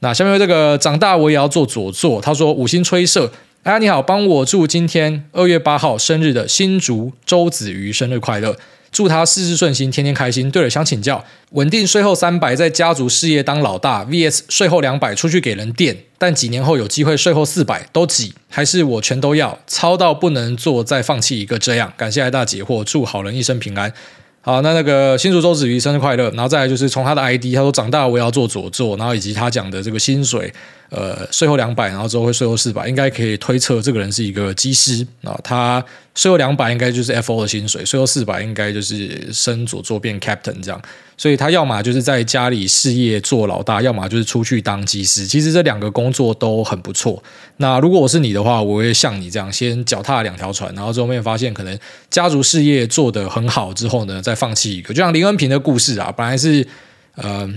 [0.00, 8.56] 那下面这个长大我也要做左座，他说五星吹射，哎你好，帮我祝今天二月八号生日的新竹周子瑜生日快乐。
[8.94, 10.48] 祝他事事顺心，天天开心。
[10.48, 19.58] 对了，想请教，稳定税后三百，在家族事业当老大，VS 税后两百出去给人垫，但几年后有机会税后四百，都挤，还是我全都要？
[19.66, 21.92] 操到不能做，再放弃一个这样。
[21.96, 23.92] 感谢艾大解惑，祝好人一生平安。
[24.40, 26.30] 好，那那个新竹周子瑜生日快乐。
[26.30, 30.52] 然后再来就是从他的 ID，他说长大我也要做左座，然后以及他讲的这个薪水。
[30.90, 35.36] 呃，税后两百，然后之后会税后四百，应该可以推测这个人是一个机师啊。
[35.42, 40.80] 他税后两百应该就是 FO 的薪水，税后四百应该就是升左作变 Captain 这样。
[41.16, 45.26] 所以他要么就是在家里事业做老大，要么就是出去当机师。
[45.26, 47.22] 其实这两个工作都很不错。
[47.56, 51.78] 那如果我是你的话，我会像你这样，先脚踏两条船，然后之后面发现可能
[52.10, 54.92] 家族事业做得很好之后呢，再放弃一个。
[54.92, 56.66] 就像林恩平的故事啊，本来是
[57.14, 57.48] 呃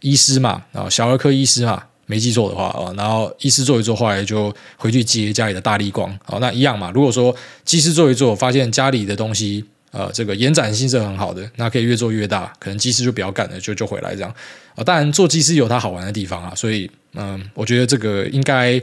[0.00, 1.84] 医师嘛，啊小儿科医师嘛。
[2.06, 6.90] 没记错的话啊，然后医师做一做，后来就回去接家里的大力光，好，那一样嘛。
[6.90, 7.34] 如果说
[7.64, 14.34] 技师做一做，发现家里的东西，呃，这个延展性是很好的，那可以越做越大，可能技师就不要干了，就就回来这样
[14.74, 14.82] 啊。
[14.82, 18.82] 当然，做技师有它好玩的地方啊，所以嗯，我觉得这个应该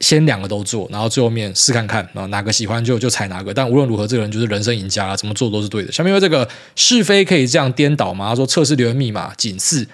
[0.00, 3.52] 先两个都做，然后最后面试看看啊，哪个喜欢就就踩哪个。
[3.52, 5.90] 但无论如何，这个人就是人生赢家，怎么做都是对的。
[5.90, 8.28] 下面因为这个是非可以这样颠倒吗？
[8.28, 9.86] 他说测试留言密码仅四。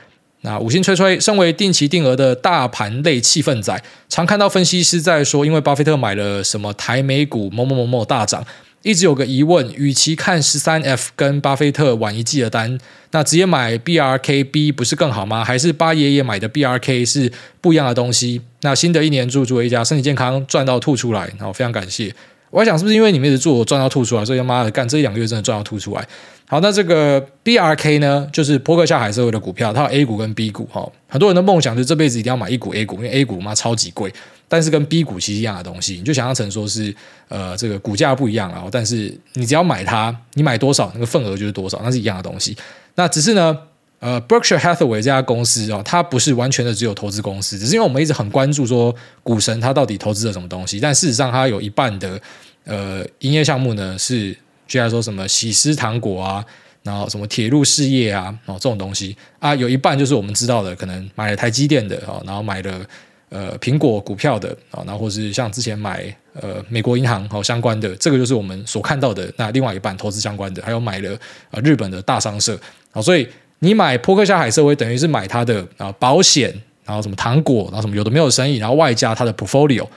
[0.44, 8.44] 那五星吹吹，身为定期定额的大盘类气氛仔，常看到分析师在说，因为巴菲特买了什么台美股某某某某大涨，
[8.82, 12.78] 一直有个疑问：与其看十三 F 跟巴菲特晚一季的单，
[13.12, 15.42] 那直接买 BRKB 不是更好吗？
[15.42, 17.32] 还是八爷爷买的 BRK 是
[17.62, 18.42] 不一样的东西？
[18.60, 22.14] 那新的一年祝诸位一家身体健康，赚到吐出来，然后非常感谢。
[22.50, 26.06] 我想，是不是因为你们一直做赚到吐出来，所以他妈的干这一两个月真的赚到吐出来？
[26.46, 30.86] 好，那这个 BRK 呢，就是波克夏海社会的股票，它有 A 股跟 B 股哈。
[31.08, 34.12] 很多人的梦想就是这辈子一定要买一股 A 股，因为 A 股嘛超级贵，
[34.46, 36.94] 但是跟 B 股其实一样的东西，你就想象成说是
[37.28, 42.54] 呃这个股价不一样，然后但是你只要买它，你买多少那个份额就是多少，那是一样的东西。
[42.94, 43.58] 那只是呢，
[44.00, 52.20] 呃，Berkshire Hathaway 这家公司哦，它不是完全的只有投资公司，只是因为我们一直很关注说股神他到底投资了什么东西，但事实上它有一半的。
[52.66, 54.34] 呃营业项目呢是，
[54.66, 56.44] 居然说什么喜诗糖果啊，
[56.82, 62.86] 然后什么铁路事业啊，哦这种东西啊，有一半就是我们知道的，可能买了台积电的啊，然后买了
[63.28, 66.04] 呃苹果股票的啊，然后或是像之前买
[66.40, 69.32] 呃美国银行好相关的，这个就是我们所看到的。
[69.36, 71.18] 那另外一半投资相关的，还有买了
[71.50, 72.58] 呃日本的大商社
[72.92, 76.54] 啊，所以你买波克夏海瑟威等于是买它的啊保险。
[76.86, 79.88] 然后什么糖果，然后什么有的没有生意，然后外加它的 portfolio，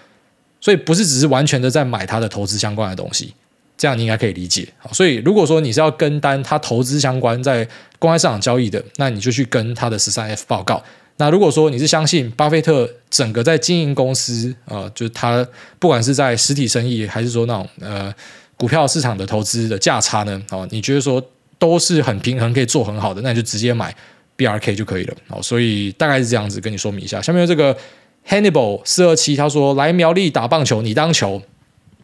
[0.61, 3.34] 所以不是只是完全的在买它的投资相关的东西，
[3.78, 4.68] 这样你应该可以理解。
[4.92, 7.68] 所以如果说你是要跟单他投资相关在
[8.00, 10.84] 公开市场交易的，那你就去跟他的十三 F 报告。
[11.18, 15.48] 那如果说你是相信巴菲特整个在经营公司，呃，就是他
[15.80, 18.14] 不管是在实体生意还是说那种呃
[18.56, 21.24] 股票市场的投资的价差呢，哦，你觉得说
[21.58, 23.96] 都是很平衡，可以做很好的，那你就直接买。
[24.38, 27.20] BRK 就可以了，好，所以大概是这样子跟你说明一下。
[27.20, 27.76] 下面这个
[28.30, 31.42] Hannibal 四二七他说，来苗栗打棒球，你当球。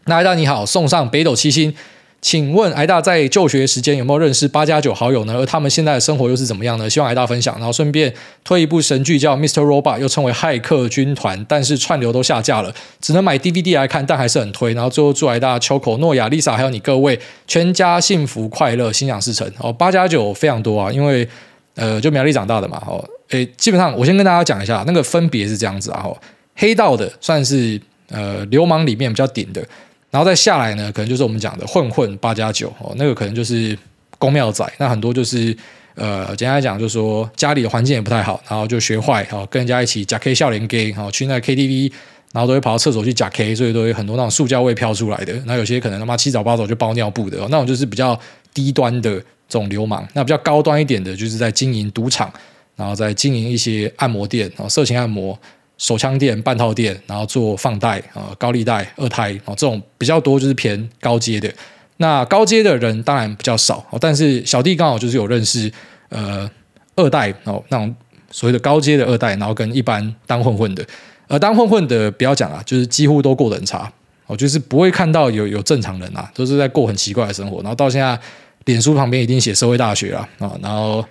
[0.05, 1.73] 那艾大你好，送上北斗七星。
[2.21, 5.33] 请问艾大在就学时间有没有认识八加九好友呢？
[5.35, 6.89] 而他们现在的生活又是怎么样呢？
[6.89, 7.53] 希望艾大分享。
[7.55, 8.13] 然后顺便
[8.45, 9.61] 推一部神剧叫 Mr.
[9.61, 14.73] Robot，又称为骇客军团，但是串流都下架了，只能买 DVD 来看，但还是很推。
[14.73, 19.49] 然后最后祝艾大、秋口、诺亚、Lisa 还有你各位全家幸福快乐，心想事成。
[19.59, 21.27] 哦，八加九非常多啊，因为。
[21.75, 26.15] 呃，就苗栗长大的嘛，哦，诶，基本上我先跟大家讲一下，那个分别是这样子啊，吼，
[26.55, 27.81] 黑道的算是
[28.11, 29.65] 呃流氓里面比较顶的，
[30.13, 33.75] 然后再下来呢，可能就是我们讲的混混八加九哦，那个可能就是
[34.19, 35.57] 宫庙仔，那很多就是
[35.95, 41.91] 呃，简单来讲，就是说家里的环境也不太好，然后就学坏，哦，跟人家一起假 K 笑脸 gay，哦，去那 KTV，
[42.31, 48.17] 然后都会跑到厕所去假 K，所以都有很多那种塑胶味飘出来的，那有些可能他妈七早八早就包尿布的，那种就是比较
[48.53, 49.19] 低端的。
[49.49, 52.31] 这种流氓，那比较高端一点的，就是在经营赌场，
[52.75, 55.37] 然后在经营一些按摩店，然后色情按摩、
[55.77, 61.51] 手枪店、半套店，然后做放贷啊、高利贷、二胎啊，这种比较多，就是偏高阶的。
[61.97, 65.71] 那高阶的人当然比较少，但是小弟刚好就是有认识
[66.09, 66.49] 呃
[66.95, 67.93] 二代哦，那种
[68.31, 70.85] 所谓的高阶的二代，然后跟一般当混混的，
[71.27, 73.91] 呃，当混混的不要讲啊，就是几乎都过得很差
[74.27, 78.19] 哦，就是不会看到有有正常人啊，都是在过很奇怪的生活，然后到现在。
[78.65, 81.03] 脸书旁边一定写社会大学啊，啊，然后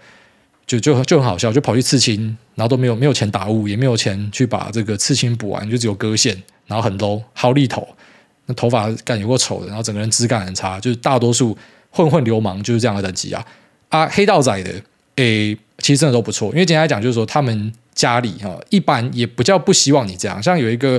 [0.72, 6.34] 就就就很好笑，就跑去刺青，然后都没有没有钱打雾，也没有钱去把这个刺青补完，就只有割线，
[6.66, 7.86] 然后很 low，好利头，
[8.46, 11.56] 那头发感有够丑的，然后整个人质感很差，就是大多数
[11.90, 13.44] 混混流氓就是这样的等级啊
[13.90, 14.70] 啊，黑道仔的
[15.16, 20.98] 诶，其实真的都不错，因为简单来讲就是说他们家里哈一般也不叫不希望你这样，像有一个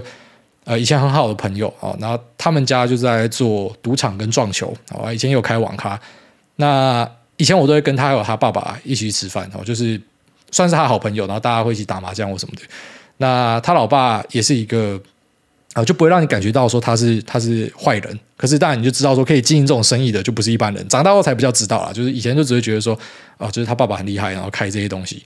[0.66, 6.00] 呃以前很好的朋友啊，然后他们家就在做赌场跟撞球啊，以前有开网咖。
[6.58, 10.00] 那以前我都会跟他还有他爸爸一起去吃饭哦，就是
[10.52, 12.62] 算是他好朋友，然后大家会一起打麻将或什么的。
[13.18, 15.02] 那他老爸也是一个
[15.74, 18.20] 啊，就不会让你感觉到说他是他是坏人。
[18.38, 20.88] 可是当然你就知道说可以经营这种生意的就不是一般人。
[20.88, 22.98] 长大后才比较知道啦，就是以前就只会觉得说
[23.38, 25.24] 啊，就是他爸爸很厉害，然后开这些东西。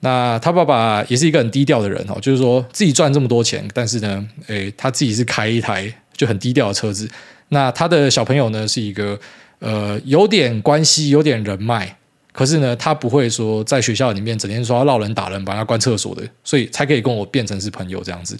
[0.00, 7.06] 那他爸爸也是一个很低调的人哦，就是说自己赚这么多钱，但是呢，诶，他自己是开一台就很低调的车子。
[7.48, 9.18] 那他的小朋友呢是一个。
[9.60, 11.96] 呃，有点关系，有点人脉，
[12.32, 18.38] 可是呢，他不会说在学校里面整天说要闹人、打人，把他关厕所的，所以才可以跟我变成是朋友这样子。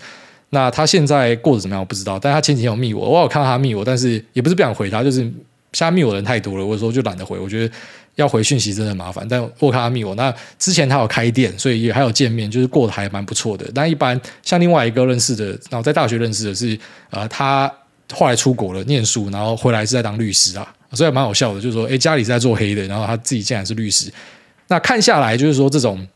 [0.49, 1.81] 那他现在过得怎么样？
[1.81, 2.19] 我不知道。
[2.19, 7.39] 但他前几天有密我，我有看到他密我，但是也不是不想回他，就是现在密我的人太多了，我说就懒得回。
[7.39, 7.75] 我觉得
[8.17, 9.25] 要回讯息真的很麻烦。
[9.29, 13.71] 但我看他密我，那之前他有开店，所以也还有见面，就是过得还蛮不错的。
[13.73, 16.77] 但一般像另外一个认识的，然后在大学认识的是，
[17.11, 17.73] 呃，他
[18.13, 20.75] 后来出国了念书，然后回来是在当律师啊。
[20.93, 24.13] 所以蛮好笑的，就是说，哎，家里是在做黑的，然后他自己竟然是律师。
[24.69, 26.07] 那看下来，就是说，这种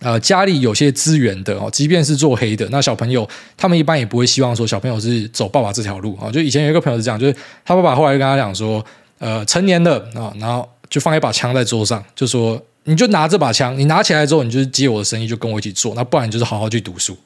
[0.00, 6.30] 呃家里有些资源的哦，即便是做黑的，那小朋友他们一般也不会希望说小朋友是走爸爸这条路啊。
[6.30, 8.84] 就以前有一个朋友是这样，就是他爸爸后来就跟他讲说，
[9.18, 17.16] 呃，成年了啊，然后就放一把枪在桌上，就说你就拿这把枪，你拿起来之后，你就是接我的生意，就跟我一起做，那不然你就是好好去读书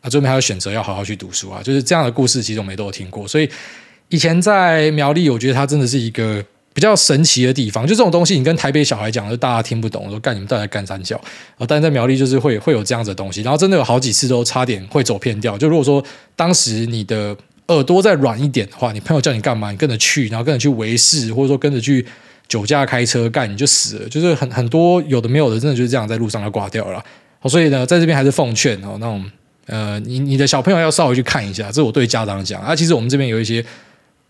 [0.00, 0.10] 啊。
[0.10, 3.48] 最后面还要选择要好好去读书啊，就是这样的故事，其实我们都有听过，所以。
[4.14, 6.40] 以前在苗栗，我觉得它真的是一个
[6.72, 7.84] 比较神奇的地方。
[7.84, 11.16] 就这种东西，你跟台北小孩讲，就大家听不懂，我说干你们到底在干三小
[11.58, 11.66] 啊？
[11.66, 13.42] 但在苗栗，就是会会有这样子的东西。
[13.42, 15.58] 然后真的有好几次都差点会走偏掉。
[15.58, 16.00] 就如果说
[16.36, 17.36] 当时你的
[17.66, 22.06] 耳朵再软一点的话，你朋友叫你干嘛，你跟着去，然后跟着去围视，或者说跟着去
[22.46, 24.08] 酒驾开车干，你就死了。
[24.08, 27.04] 就是很很多有的没有的，真的就是这样在路上就挂掉了。
[27.46, 29.24] 所以呢，在这边还是奉劝哦，那种
[29.66, 31.66] 呃，你你的小朋友要稍微去看一下。
[31.66, 32.76] 这是我对家长讲啊。
[32.76, 33.64] 其实我们这边有一些。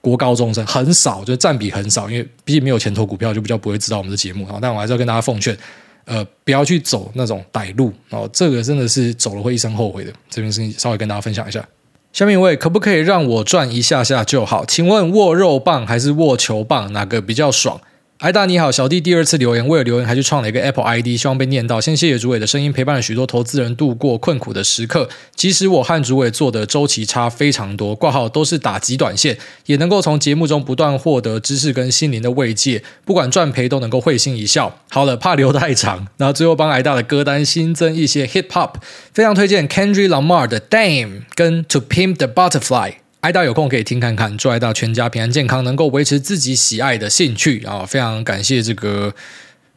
[0.04, 4.46] 国高中生很少，就占比很少，因为毕竟没有钱投股票，就比较不会知道我们的节目。
[4.60, 5.56] 但我还是要跟大家奉劝，
[6.04, 10.12] 呃，不要去走那种歹路哦，这个真的是走了会一生后悔的。
[10.28, 11.66] 这边是稍微跟大家分享一下。
[12.12, 14.66] 下面一位可不可以让我赚一下下就好？
[14.66, 17.80] 请问握肉棒还是握球棒哪个比较爽？
[18.18, 21.80] 艾大你好，小弟第二次留言，为了留言还去创了一个 Apple ID，希望被念到。
[21.80, 29.36] 先谢谢主委的声音陪伴了许多投资人度过困苦的时刻，即使我和主委做的周期差非常多，挂号都是打极短线，
[29.66, 34.78] 也能够从节目中不断获得知识跟心灵的慰藉，不管赚赔都能够会心一笑。
[34.88, 38.74] 好了，怕留太长， 然后最后帮艾大的歌单新增一些 Hip Hop，
[39.12, 43.03] 非常推荐 Kendrick Lamar 的 Damn 跟 To Pimp the Butterfly。
[43.24, 47.86] 爱大有空可以听看看，祝爱大全家平安健康，能够维持自己喜爱的兴趣啊！
[47.86, 49.14] 非常感谢这个，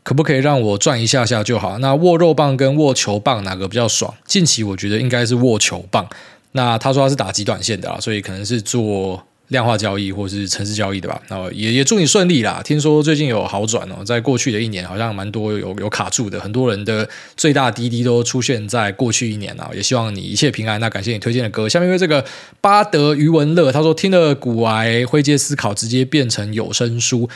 [0.03, 1.77] 可不可以让我转一下下就好？
[1.77, 4.13] 那握肉棒跟握球棒哪个比较爽？
[4.25, 6.05] 近期我觉得应该是握球棒。
[6.51, 9.25] 那他说他是打极短线的啊，所以可能是做。
[9.49, 12.61] 量化交易或是城市交易的吧，然后也也祝你顺利啦。
[12.63, 19.69] 听说最近有好转哦，在过去的一年好像蛮多有有卡住的，很多人的最大滴滴都出现在过去一年啊。
[19.73, 20.79] 也希望你一切平安。
[20.81, 22.23] 那感谢你推荐的歌，下面为这个
[22.59, 27.29] 巴德余文乐，他说听了古癌灰阶思考，直接变成有声书。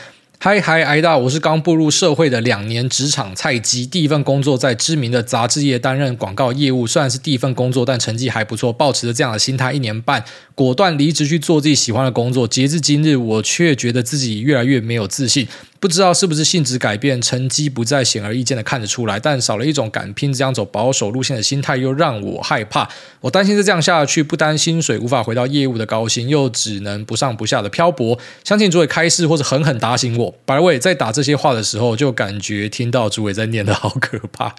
[0.44, 8.74] 嗨嗨，艾大，我是刚步入社会的两年职场菜鸡，第一份工作在知名的杂志业担任广告业务，虽然是第一份工作，但成绩还不错。
[8.74, 10.26] 保持着这样的心态，一年半
[10.56, 12.48] 果断离职去做自己喜欢的工作。
[12.48, 15.48] 截至今日，我却觉得自己越来越没有自信。
[15.82, 22.88] 不知道是不是性质改变，成绩不再显而易见的看得出来，但少了一种敢拼这样走保守路线的心态，又让我害怕。
[23.22, 28.20] 我担心是这样下去，不单薪水无法回到业务的高薪，又只能不上不下的漂泊。
[28.44, 30.36] 相信主委开示或者狠狠打醒我。
[30.46, 34.54] 白伟在打这些话的时候，就感觉听到主委在念的好可怕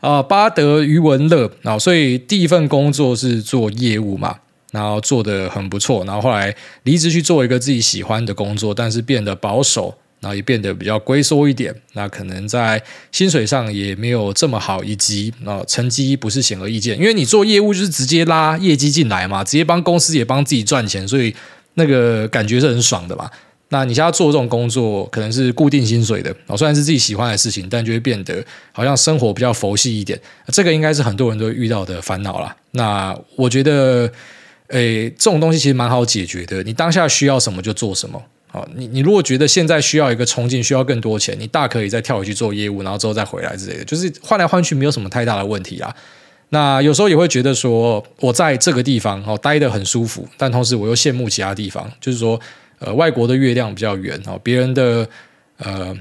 [0.00, 4.36] 啊、巴德余文乐啊，所以第一份工作是做业务嘛，
[4.72, 9.94] 然后做得很不错，然后后来离职去做一个自己喜欢的工作，但是变得保守。
[10.20, 21.34] 然后也变得比较龟缩一点，那可能在薪水上也没有这么好，以及啊成绩不是显而易见，因为你做业务就是直接拉业绩进来嘛，直接帮公司也帮自己赚钱，所以
[21.74, 23.30] 那个感觉是很爽的嘛。
[23.70, 28.42] 那你现在做这种工作，可能是固定薪水的，哦虽然是自己喜欢的事情，但就会变得
[28.72, 32.56] 好像生活比较佛系一点，这个应该是很多人都会遇到的烦恼啦。
[32.70, 34.10] 那我觉得，
[34.68, 38.22] 诶，这种东西其实蛮好解决的，你当下需要什么就做什么。
[38.50, 45.94] 好，你你如果觉得现在需要一个冲劲，需要更多钱，你大可以再跳回去做业务，然后之后再回来之类的，就是换来换去没有什么太大的问题啊。
[46.48, 52.40] 那有时候也会觉得说，我在这个地方哦待得很舒服，但同时我又羡慕其他地方，就是说，
[52.78, 55.06] 呃，外国的月亮比较圆哦，别人的
[55.58, 55.94] 呃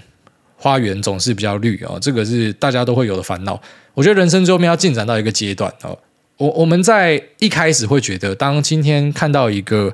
[0.55, 3.61] 花园总是比较绿啊，这个是大家都会有的烦恼。
[3.93, 5.99] 我觉得人生最后面要进展到一个阶段哦，
[6.37, 9.93] 我我们在一开始会觉得，当今天看到一个。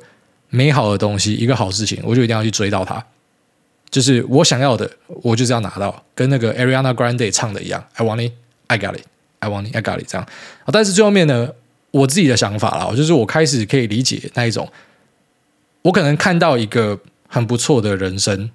[0.55, 3.03] 美好的东西，一个好事情，我就一定要去追到它。
[3.89, 8.33] 就是我想要的，我就是要拿到，跟那个 Ariana Grande 唱的一样，I want it,
[8.67, 9.01] I got it,
[9.39, 10.27] I want it, I got it，这样。
[10.67, 11.49] 但是最后面呢，
[11.89, 14.71] 我自己的想法啦，就是我开始可以理解那一种，
[15.81, 18.51] 我可能看到一个很不错的人生，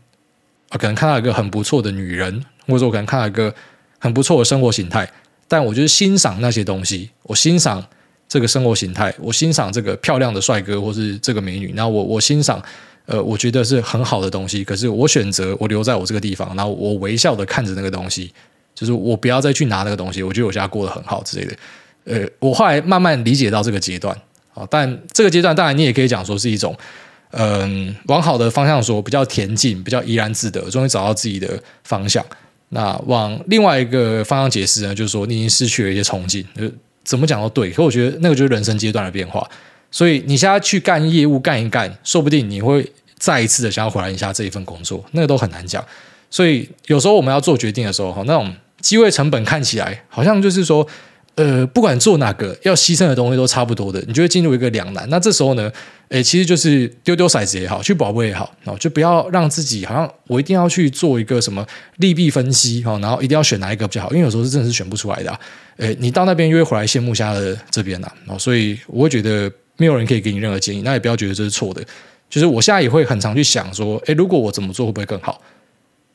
[0.68, 3.52] 啊，可能看到一个很不错的女人，或者我可能看到一个
[3.98, 5.10] 很不错的生活形态，
[5.48, 7.84] 但我就是欣赏那些东西，我欣赏。
[8.28, 12.62] 这个生活形态，我欣赏这个漂亮的帅哥或是这个美女，然后我我欣赏，
[13.06, 14.62] 呃，我觉得是很好的东西。
[14.62, 18.30] 可是我选择我留在我这个地方，然后我微笑的看着那个东西，
[18.74, 20.22] 就是我不要再去拿那个东西。
[20.22, 21.56] 我觉得我现在过得很好之类的。
[22.04, 24.14] 呃，我后来慢慢理解到这个阶段
[24.52, 26.76] 啊，但这个阶段当然你也可以讲说是一种，
[27.30, 32.24] 嗯，往好的方向说，比较恬静，比较怡然自得，终于找到自己的方向。
[32.70, 36.46] 那往另外一个方向解释呢，就是说你已经失去了一些冲劲，
[37.08, 39.48] 怎么讲都对，可我觉得那个就是人生阶段的变化。
[39.90, 42.86] 所以你现在去干业务干一干，说不定你会
[43.16, 45.82] 再一次的想要回来一下这一份工作，那个都很难讲。
[46.28, 50.86] 所以有时候我们要做决定的时候，哈，那种机会成本看起来好像就是说。
[51.38, 55.08] 呃，不管做哪个，要牺牲的东西都差不多的，你就会进入一个两难。
[55.08, 55.70] 那这时候呢，
[56.08, 61.64] 诶，其实就是丢丢骰子也好，去宝贝也好，哦，就不要让自己好像我一定要去做一个什么
[61.98, 65.40] 利弊分析，哈，然后一定要选哪一个比较好，因为有时候是真的是选不出来的。
[65.76, 71.80] 诶，你到那边又会回来羡慕下的这边呐，哦，所以我会觉得没有人可以给你任何建议，那也不要觉得这是错的。
[72.28, 75.40] 就是我现在也会很常去想说，诶，如果我怎么做会不会更好？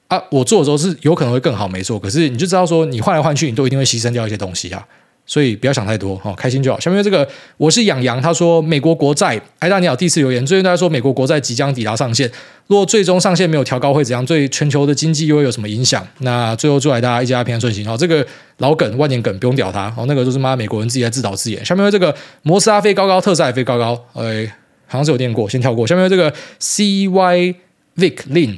[0.10, 1.98] 啊，我做的时候是有可能会更好，没错。
[1.98, 4.86] 可是你就知道说，你换来换去，你都一定会牺牲掉一些东西啊。
[5.26, 6.80] 所以不要想太多，好，开心就好。
[6.80, 10.46] 下面这个我是养羊，他说美国国债，艾大你好，第一次留言。
[10.46, 12.30] 最近大家说美国国债即将抵达上限，
[12.68, 14.26] 若最终上限没有调高会怎样？
[14.26, 16.06] 对全球的经济又会有什么影响？
[16.20, 17.88] 那最后祝大家一家平安顺心。
[17.88, 18.26] 好，这个
[18.58, 21.64] 老梗万年梗不用屌他，好，那个都是妈美国人自己在自导自演。
[21.64, 24.46] 下面这个摩斯拉飞高高，特斯拉也飞高高，哎，
[24.88, 25.88] 好像是有念过，先跳过。
[25.88, 27.56] 下面这个 C Y
[27.96, 28.58] Vic Lin，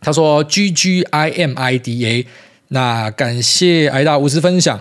[0.00, 2.26] 他说 G G I M I D A，
[2.68, 4.80] 那感谢艾大无私分享。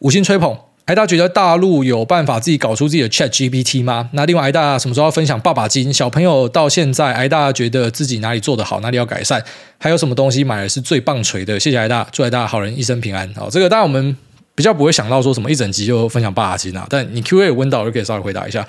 [0.00, 4.08] 五星吹捧，癌大觉得大陆有办法自己搞出自己的 Chat GPT 吗？
[4.12, 5.92] 那另外，癌大什么时候要分享爸爸经？
[5.92, 9.42] 小朋友到现在，癌大觉得自己哪里做得好，哪里要改善？
[9.78, 11.58] 还有什么东西买的是最棒锤的？
[11.58, 13.28] 谢谢癌大，祝癌大好人一生平安。
[13.34, 14.16] 好，这个当然我们
[14.54, 18.64] 比较不会想到说什么一整集就分享爸爸经啊，但你 Q&A 问到，就可以稍微回答一下。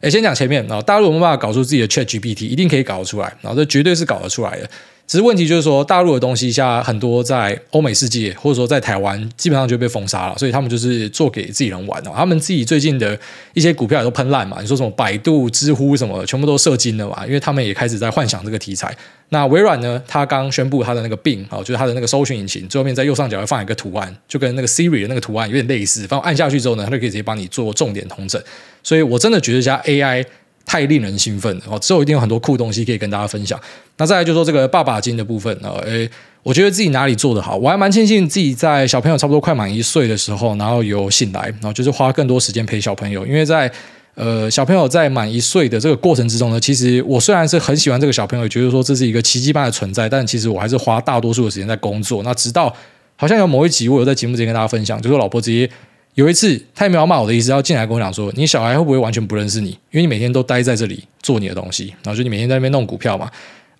[0.00, 2.46] 哎，先讲前面啊，大陆有没有办法搞出自己的 Chat GPT？
[2.46, 4.66] 一定可以搞得出来，然后这绝对是搞得出来的。
[5.10, 12.12] 只是问题就是说，大陆的东西现在很多在欧美世界，或者说在台湾，基本上就被封杀了，所以他们就是做给自己人玩哦。
[12.14, 13.18] 他们自己最近的
[13.52, 18.96] 一些股票也都喷烂嘛，你说什么百度、知乎什么，全部都射精了嘛，因为他们也开始在幻想这个题材。
[19.30, 28.40] 那微软呢，他刚宣布他的那个病，哦，就是他的那个搜寻引擎，最后面在右上角会放一个图案，就跟那个 Siri 的那个图案有点类似，反正按下去之后呢，它就可以直接帮你做重点统整。
[28.84, 30.24] 所以我真的觉得加 AI。
[30.64, 31.78] 太令人兴奋了哦！
[31.78, 33.58] 之后一定有很多酷东西可以跟大家分享。
[33.96, 36.08] 那再来就说这个爸爸经的部分啊，诶，
[36.42, 43.26] 我觉得自己哪里做得好，我还蛮庆幸自己在小朋友差不多快满一岁的时候，然后有醒来，然后就是花更多时间陪小朋友。
[43.26, 43.70] 因为在
[44.14, 52.22] 呃小朋友在满一岁的这个过程之中呢，其实我虽然是很喜欢这个小朋友，觉得说这是一个奇迹般的存在，但其实我还是花大多数的时间在工作。
[52.22, 52.74] 那直到
[53.16, 55.68] 好像有某一集，我有在节目之前跟大家分享，就是老婆直接。
[56.14, 59.70] 有一次，他也没有骂我的意思，要进来跟我讲说：“你小孩会不会完全不认识你？
[59.70, 63.30] 因为你每天都待在这里做你的东西，然后就你每天在那边弄股票嘛。”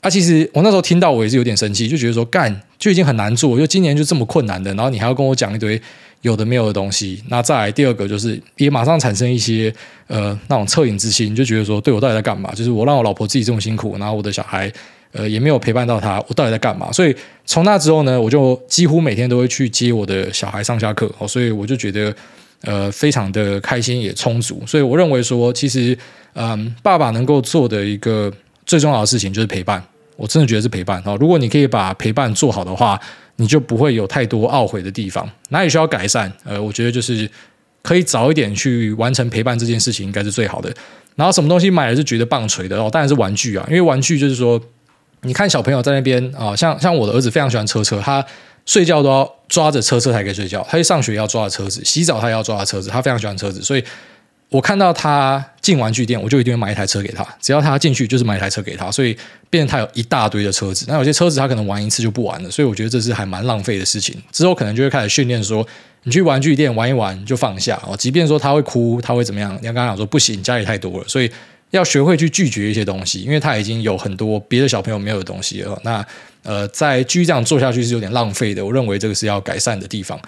[0.00, 5.78] 啊，其实我那时候听到，我也是有点生气，就觉得说干就已经很难做，就今年就这么困难的，然后你还要跟我讲一堆
[6.22, 7.22] 有的没有的东西。
[7.28, 9.70] 那再来第二个，就是也马上产生一些
[10.06, 12.50] 呃那种恻隐之心，就觉得说，对我到底在干嘛？
[12.54, 14.72] 就是我让我老婆自己这么辛苦，然后我的小孩。
[15.12, 16.92] 呃，也没有陪伴到他，我到底在干嘛？
[16.92, 22.14] 所以从那之后呢，我就几乎每天都会去接我的小孩上下课哦，所以我就觉得
[22.62, 24.62] 呃非常的开心也充足。
[24.64, 25.98] 所以我认为说，其实
[26.34, 28.32] 嗯，爸爸能够做的一个
[28.64, 29.82] 最重要的事情就是陪伴。
[30.14, 31.16] 我真的觉得是陪伴哦。
[31.18, 33.00] 如果你可以把陪伴做好的话，
[33.34, 35.28] 你就不会有太多懊悔的地方。
[35.48, 36.32] 哪里需要改善？
[36.44, 37.28] 呃，我觉得就是
[37.82, 40.72] 可以早一点去完成陪伴这件事情，应该是最好的。
[41.16, 44.60] 然后什么东西买了是觉得棒槌的哦，当然是玩具啊，因为玩具就是说。
[45.22, 48.24] 你看小朋友在那边啊，像像我的儿子非常喜欢车车，他
[48.64, 53.84] 睡觉都要抓着车车才可以睡觉，他去上学要抓着车子，洗澡他也要抓着车子，他非常喜欢车子，所以
[54.48, 59.16] 我看到他进玩具店，我就一定会买一台车给他，只要他进去就是买一台车给他，所以
[59.48, 64.16] 变成他有一大堆的车子，那有些车子他可能玩一次就不玩了，所以我觉得这是还蛮浪费的事情。
[64.32, 65.66] 之后可能就会开始训练说，
[66.04, 71.30] 你去玩具店玩一玩就放下哦，即便说他会哭，他会怎么样，你要跟他讲说不行，家里太多了，所以。
[71.70, 75.80] 要学会去拒绝一些东西，因为他已经有很多别的小朋友没有的东西了。
[75.84, 76.04] 那
[76.42, 78.64] 呃，再继续这样做下去是有点浪费的。
[78.64, 80.20] 我认为这个是要改善的地方。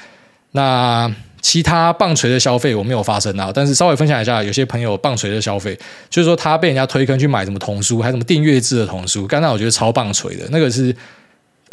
[0.52, 5.78] 那其他棒槌的消费我没有发生啊，但是稍微分享一下，有些朋友棒槌的消费，
[6.10, 9.26] 就是说他被人家推坑去买什么童书，还什么订阅制的童书。
[9.26, 10.94] 刚才我觉得超棒槌的，那个是。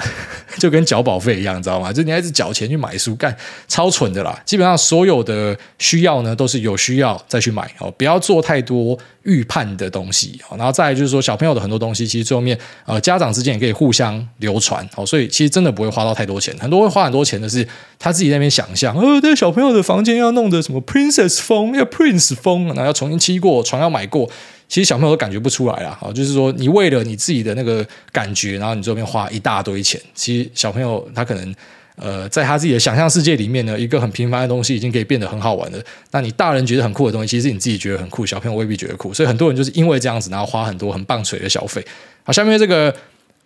[0.60, 1.91] 就跟缴保费一样，你知道吗？
[1.93, 3.36] 就你还是缴钱去买书，干
[3.68, 4.38] 超蠢的啦！
[4.45, 10.39] 基本上所有的需要呢，都是有需要再去买哦，不要做太多预判的东西。
[10.50, 16.56] 然后再来就是说，小朋友的很多东西，其实最后面呃，家长之间也可以互相流传哦，所以其实真的不会花到太多钱。
[16.60, 17.66] 很多会花很多钱的是
[17.97, 24.30] 他自己在那边想象，呃，这小朋友的房间要弄得什么 princess 风，要 prince 风，然后要重新漆过，床要买过。
[24.70, 29.99] 其实小朋友都感觉不出来啦，就是说你为了你自己的那个感觉，然后你这边花一大堆钱。
[30.13, 31.55] 其实小朋友他可能
[31.95, 35.84] 呃，在他自己的想象世界里面呢，一个很平凡的东西已经可以变得很好玩的。
[36.11, 39.13] 那你大人觉得很酷的东西，其实你自己觉得很酷，小朋友未必觉得酷。
[39.13, 41.84] 所以很多人就是因为这样子，然后花很多很棒槌的小费。
[42.24, 42.95] 好，下面这个。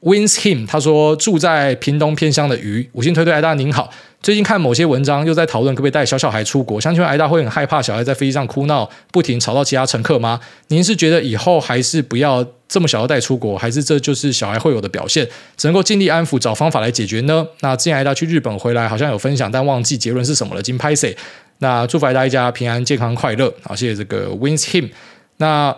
[0.04, 3.90] Wins him，他说住在屏东偏乡的鱼，五星推推癌大您好。
[4.22, 10.40] 最近看某些文章又在讨论可不可以带小小孩出国，想请问癌大会很害怕小孩在飞机上哭闹不停吵到其他乘客吗？
[10.68, 15.26] 您是觉得以后还是不要这么小要带出国，还是这就是小孩会有的表现，
[15.58, 17.46] 只能够尽力安抚，找方法来解决呢？
[17.62, 21.16] 那之前癌大去日本回来好像有分享，但忘记结论是什么了，金拍 C，。
[21.60, 23.54] 那祝福癌大一家平安健康快乐。
[23.64, 24.90] 好，谢谢这个 Wins him。
[25.38, 25.74] 那。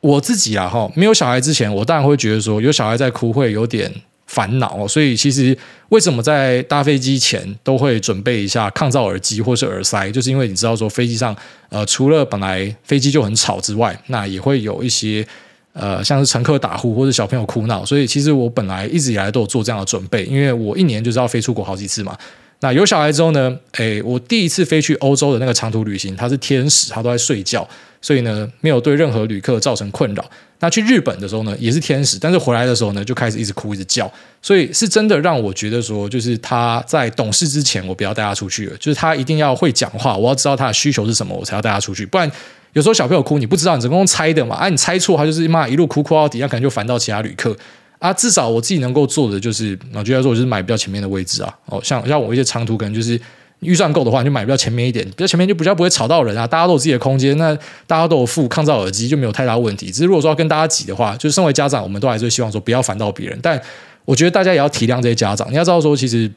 [0.00, 3.92] 我自己啊，哈，没有小孩之前，我当然会觉得说有小孩在哭会有点
[4.26, 5.56] 烦恼，所以其实
[5.90, 11.36] 为什么在搭飞机前都会准备一下抗噪耳机或是耳塞，就是因为你知道说飞机上
[11.68, 15.26] 呃除了本来飞机就很吵之外，那也会有一些
[15.72, 22.16] 呃像是乘客打呼或者小朋友哭闹，所以其实我本来一直以来都有做这样的准备，因为我一年就是要飞出国好几次嘛。
[22.60, 27.66] 那有小孩之后呢，诶，我第一次飞去欧洲的那个长途旅行，他是天使，他都在睡觉。
[28.02, 30.24] 所以呢，没有对任何旅客造成困扰。
[30.60, 34.10] 那去日本的时候呢，也是天使，但是回来的时候呢，就开始一直哭一直叫。
[34.40, 38.76] 所以是真的让我觉得说，就是他在懂事之前，我不要带他出去了。
[38.78, 42.06] 就是他一定要会讲话，我要知道他的需求是什么，我才要带他出去。
[42.06, 42.30] 不然
[42.72, 44.56] 有时候小朋友哭，你不知道，你只能用猜的嘛。
[44.56, 47.54] 啊，你猜错，他就是妈一路哭哭到底，那可能就烦到其他旅客
[48.00, 48.12] 啊。
[48.12, 51.54] 至少我自己能够做的就是，我觉得说，我就是买比较前面的位置啊。
[51.66, 53.20] 哦，像像我一些长途可能就是。
[53.62, 56.46] 预算够的话，就买比较前面一点，比较前面就比较不会吵到人啊。
[56.46, 57.54] 大家都有自己的空间，那
[57.86, 59.90] 大家都有副抗噪耳机，就没有太大问题。
[59.90, 63.38] 只是如果说要跟大家挤的话，就是身为家长，我们都还是希望说不要烦到别人。
[63.42, 63.60] 但
[64.06, 66.32] 我觉得大家也要体谅这些家长，你要知道说，其实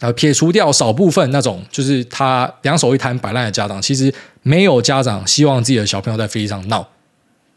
[0.00, 6.86] 呃撇除掉少部分那种就是他两手一摊摆烂的家长，其实没有家长希望自己的小朋友在飞机上闹，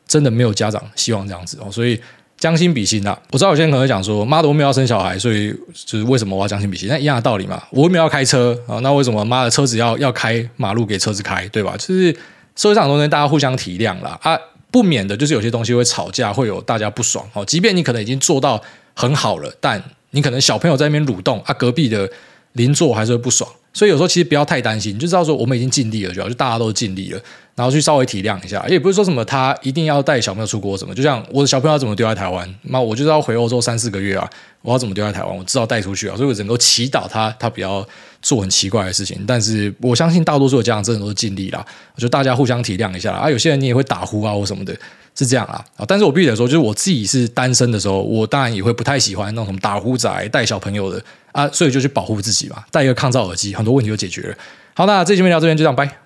[0.08, 1.70] 真的没有家长希望这样子哦。
[1.70, 2.00] 所以。
[2.42, 6.90] 将心比心呐、我知道有些人可能会讲说，妈的，我没有要生小孩，所以就是为什么我要将心比心？
[6.90, 11.76] 那一样的道理嘛，我没有要开车啊，那为什么妈的车子要要开马路给车子开，对吧？
[11.78, 12.12] 就是
[12.56, 14.20] 社会上的东西，大家互相体谅啦。
[14.24, 14.36] 啊，
[14.72, 17.46] 不免的就是有些东西会吵架，会有大家不爽哦。
[17.46, 18.60] 即便你可能已经做到
[18.96, 19.80] 很好了，但
[20.10, 22.10] 你可能小朋友在那边蠕动啊，隔壁的
[22.54, 23.48] 邻座还是会不爽。
[23.74, 27.20] 所以有时候其实不要太担心，就知道说我们已经尽力了，就要，就大家都尽力了，
[27.56, 34.30] 然后去稍微体谅一下，也不是说什么他一定要带小朋友出国什么，就像我的小朋友要怎么丢在台湾，那我就是要回欧洲三四个月啊，
[34.62, 37.88] 我要怎么丢在台湾，我知道带出去啊，所以我只能够祈祷他他不要
[38.22, 41.66] 做很奇怪的事情，但是我相信大多数的家长真的都是尽力啦，
[41.98, 44.76] 就大家互相体谅一下啊，有些人你也会打呼啊或什么的。
[45.14, 54.36] 是这样啊，但是我必须得说，就是我自己是单身的时候，我当然也会不太喜欢那种什么打呼仔带小朋友的啊，所以就去保护自己嘛，戴一个抗噪耳机，很多问题就解决了。
[54.74, 56.01] 好，那这期面聊这边就这样，拜。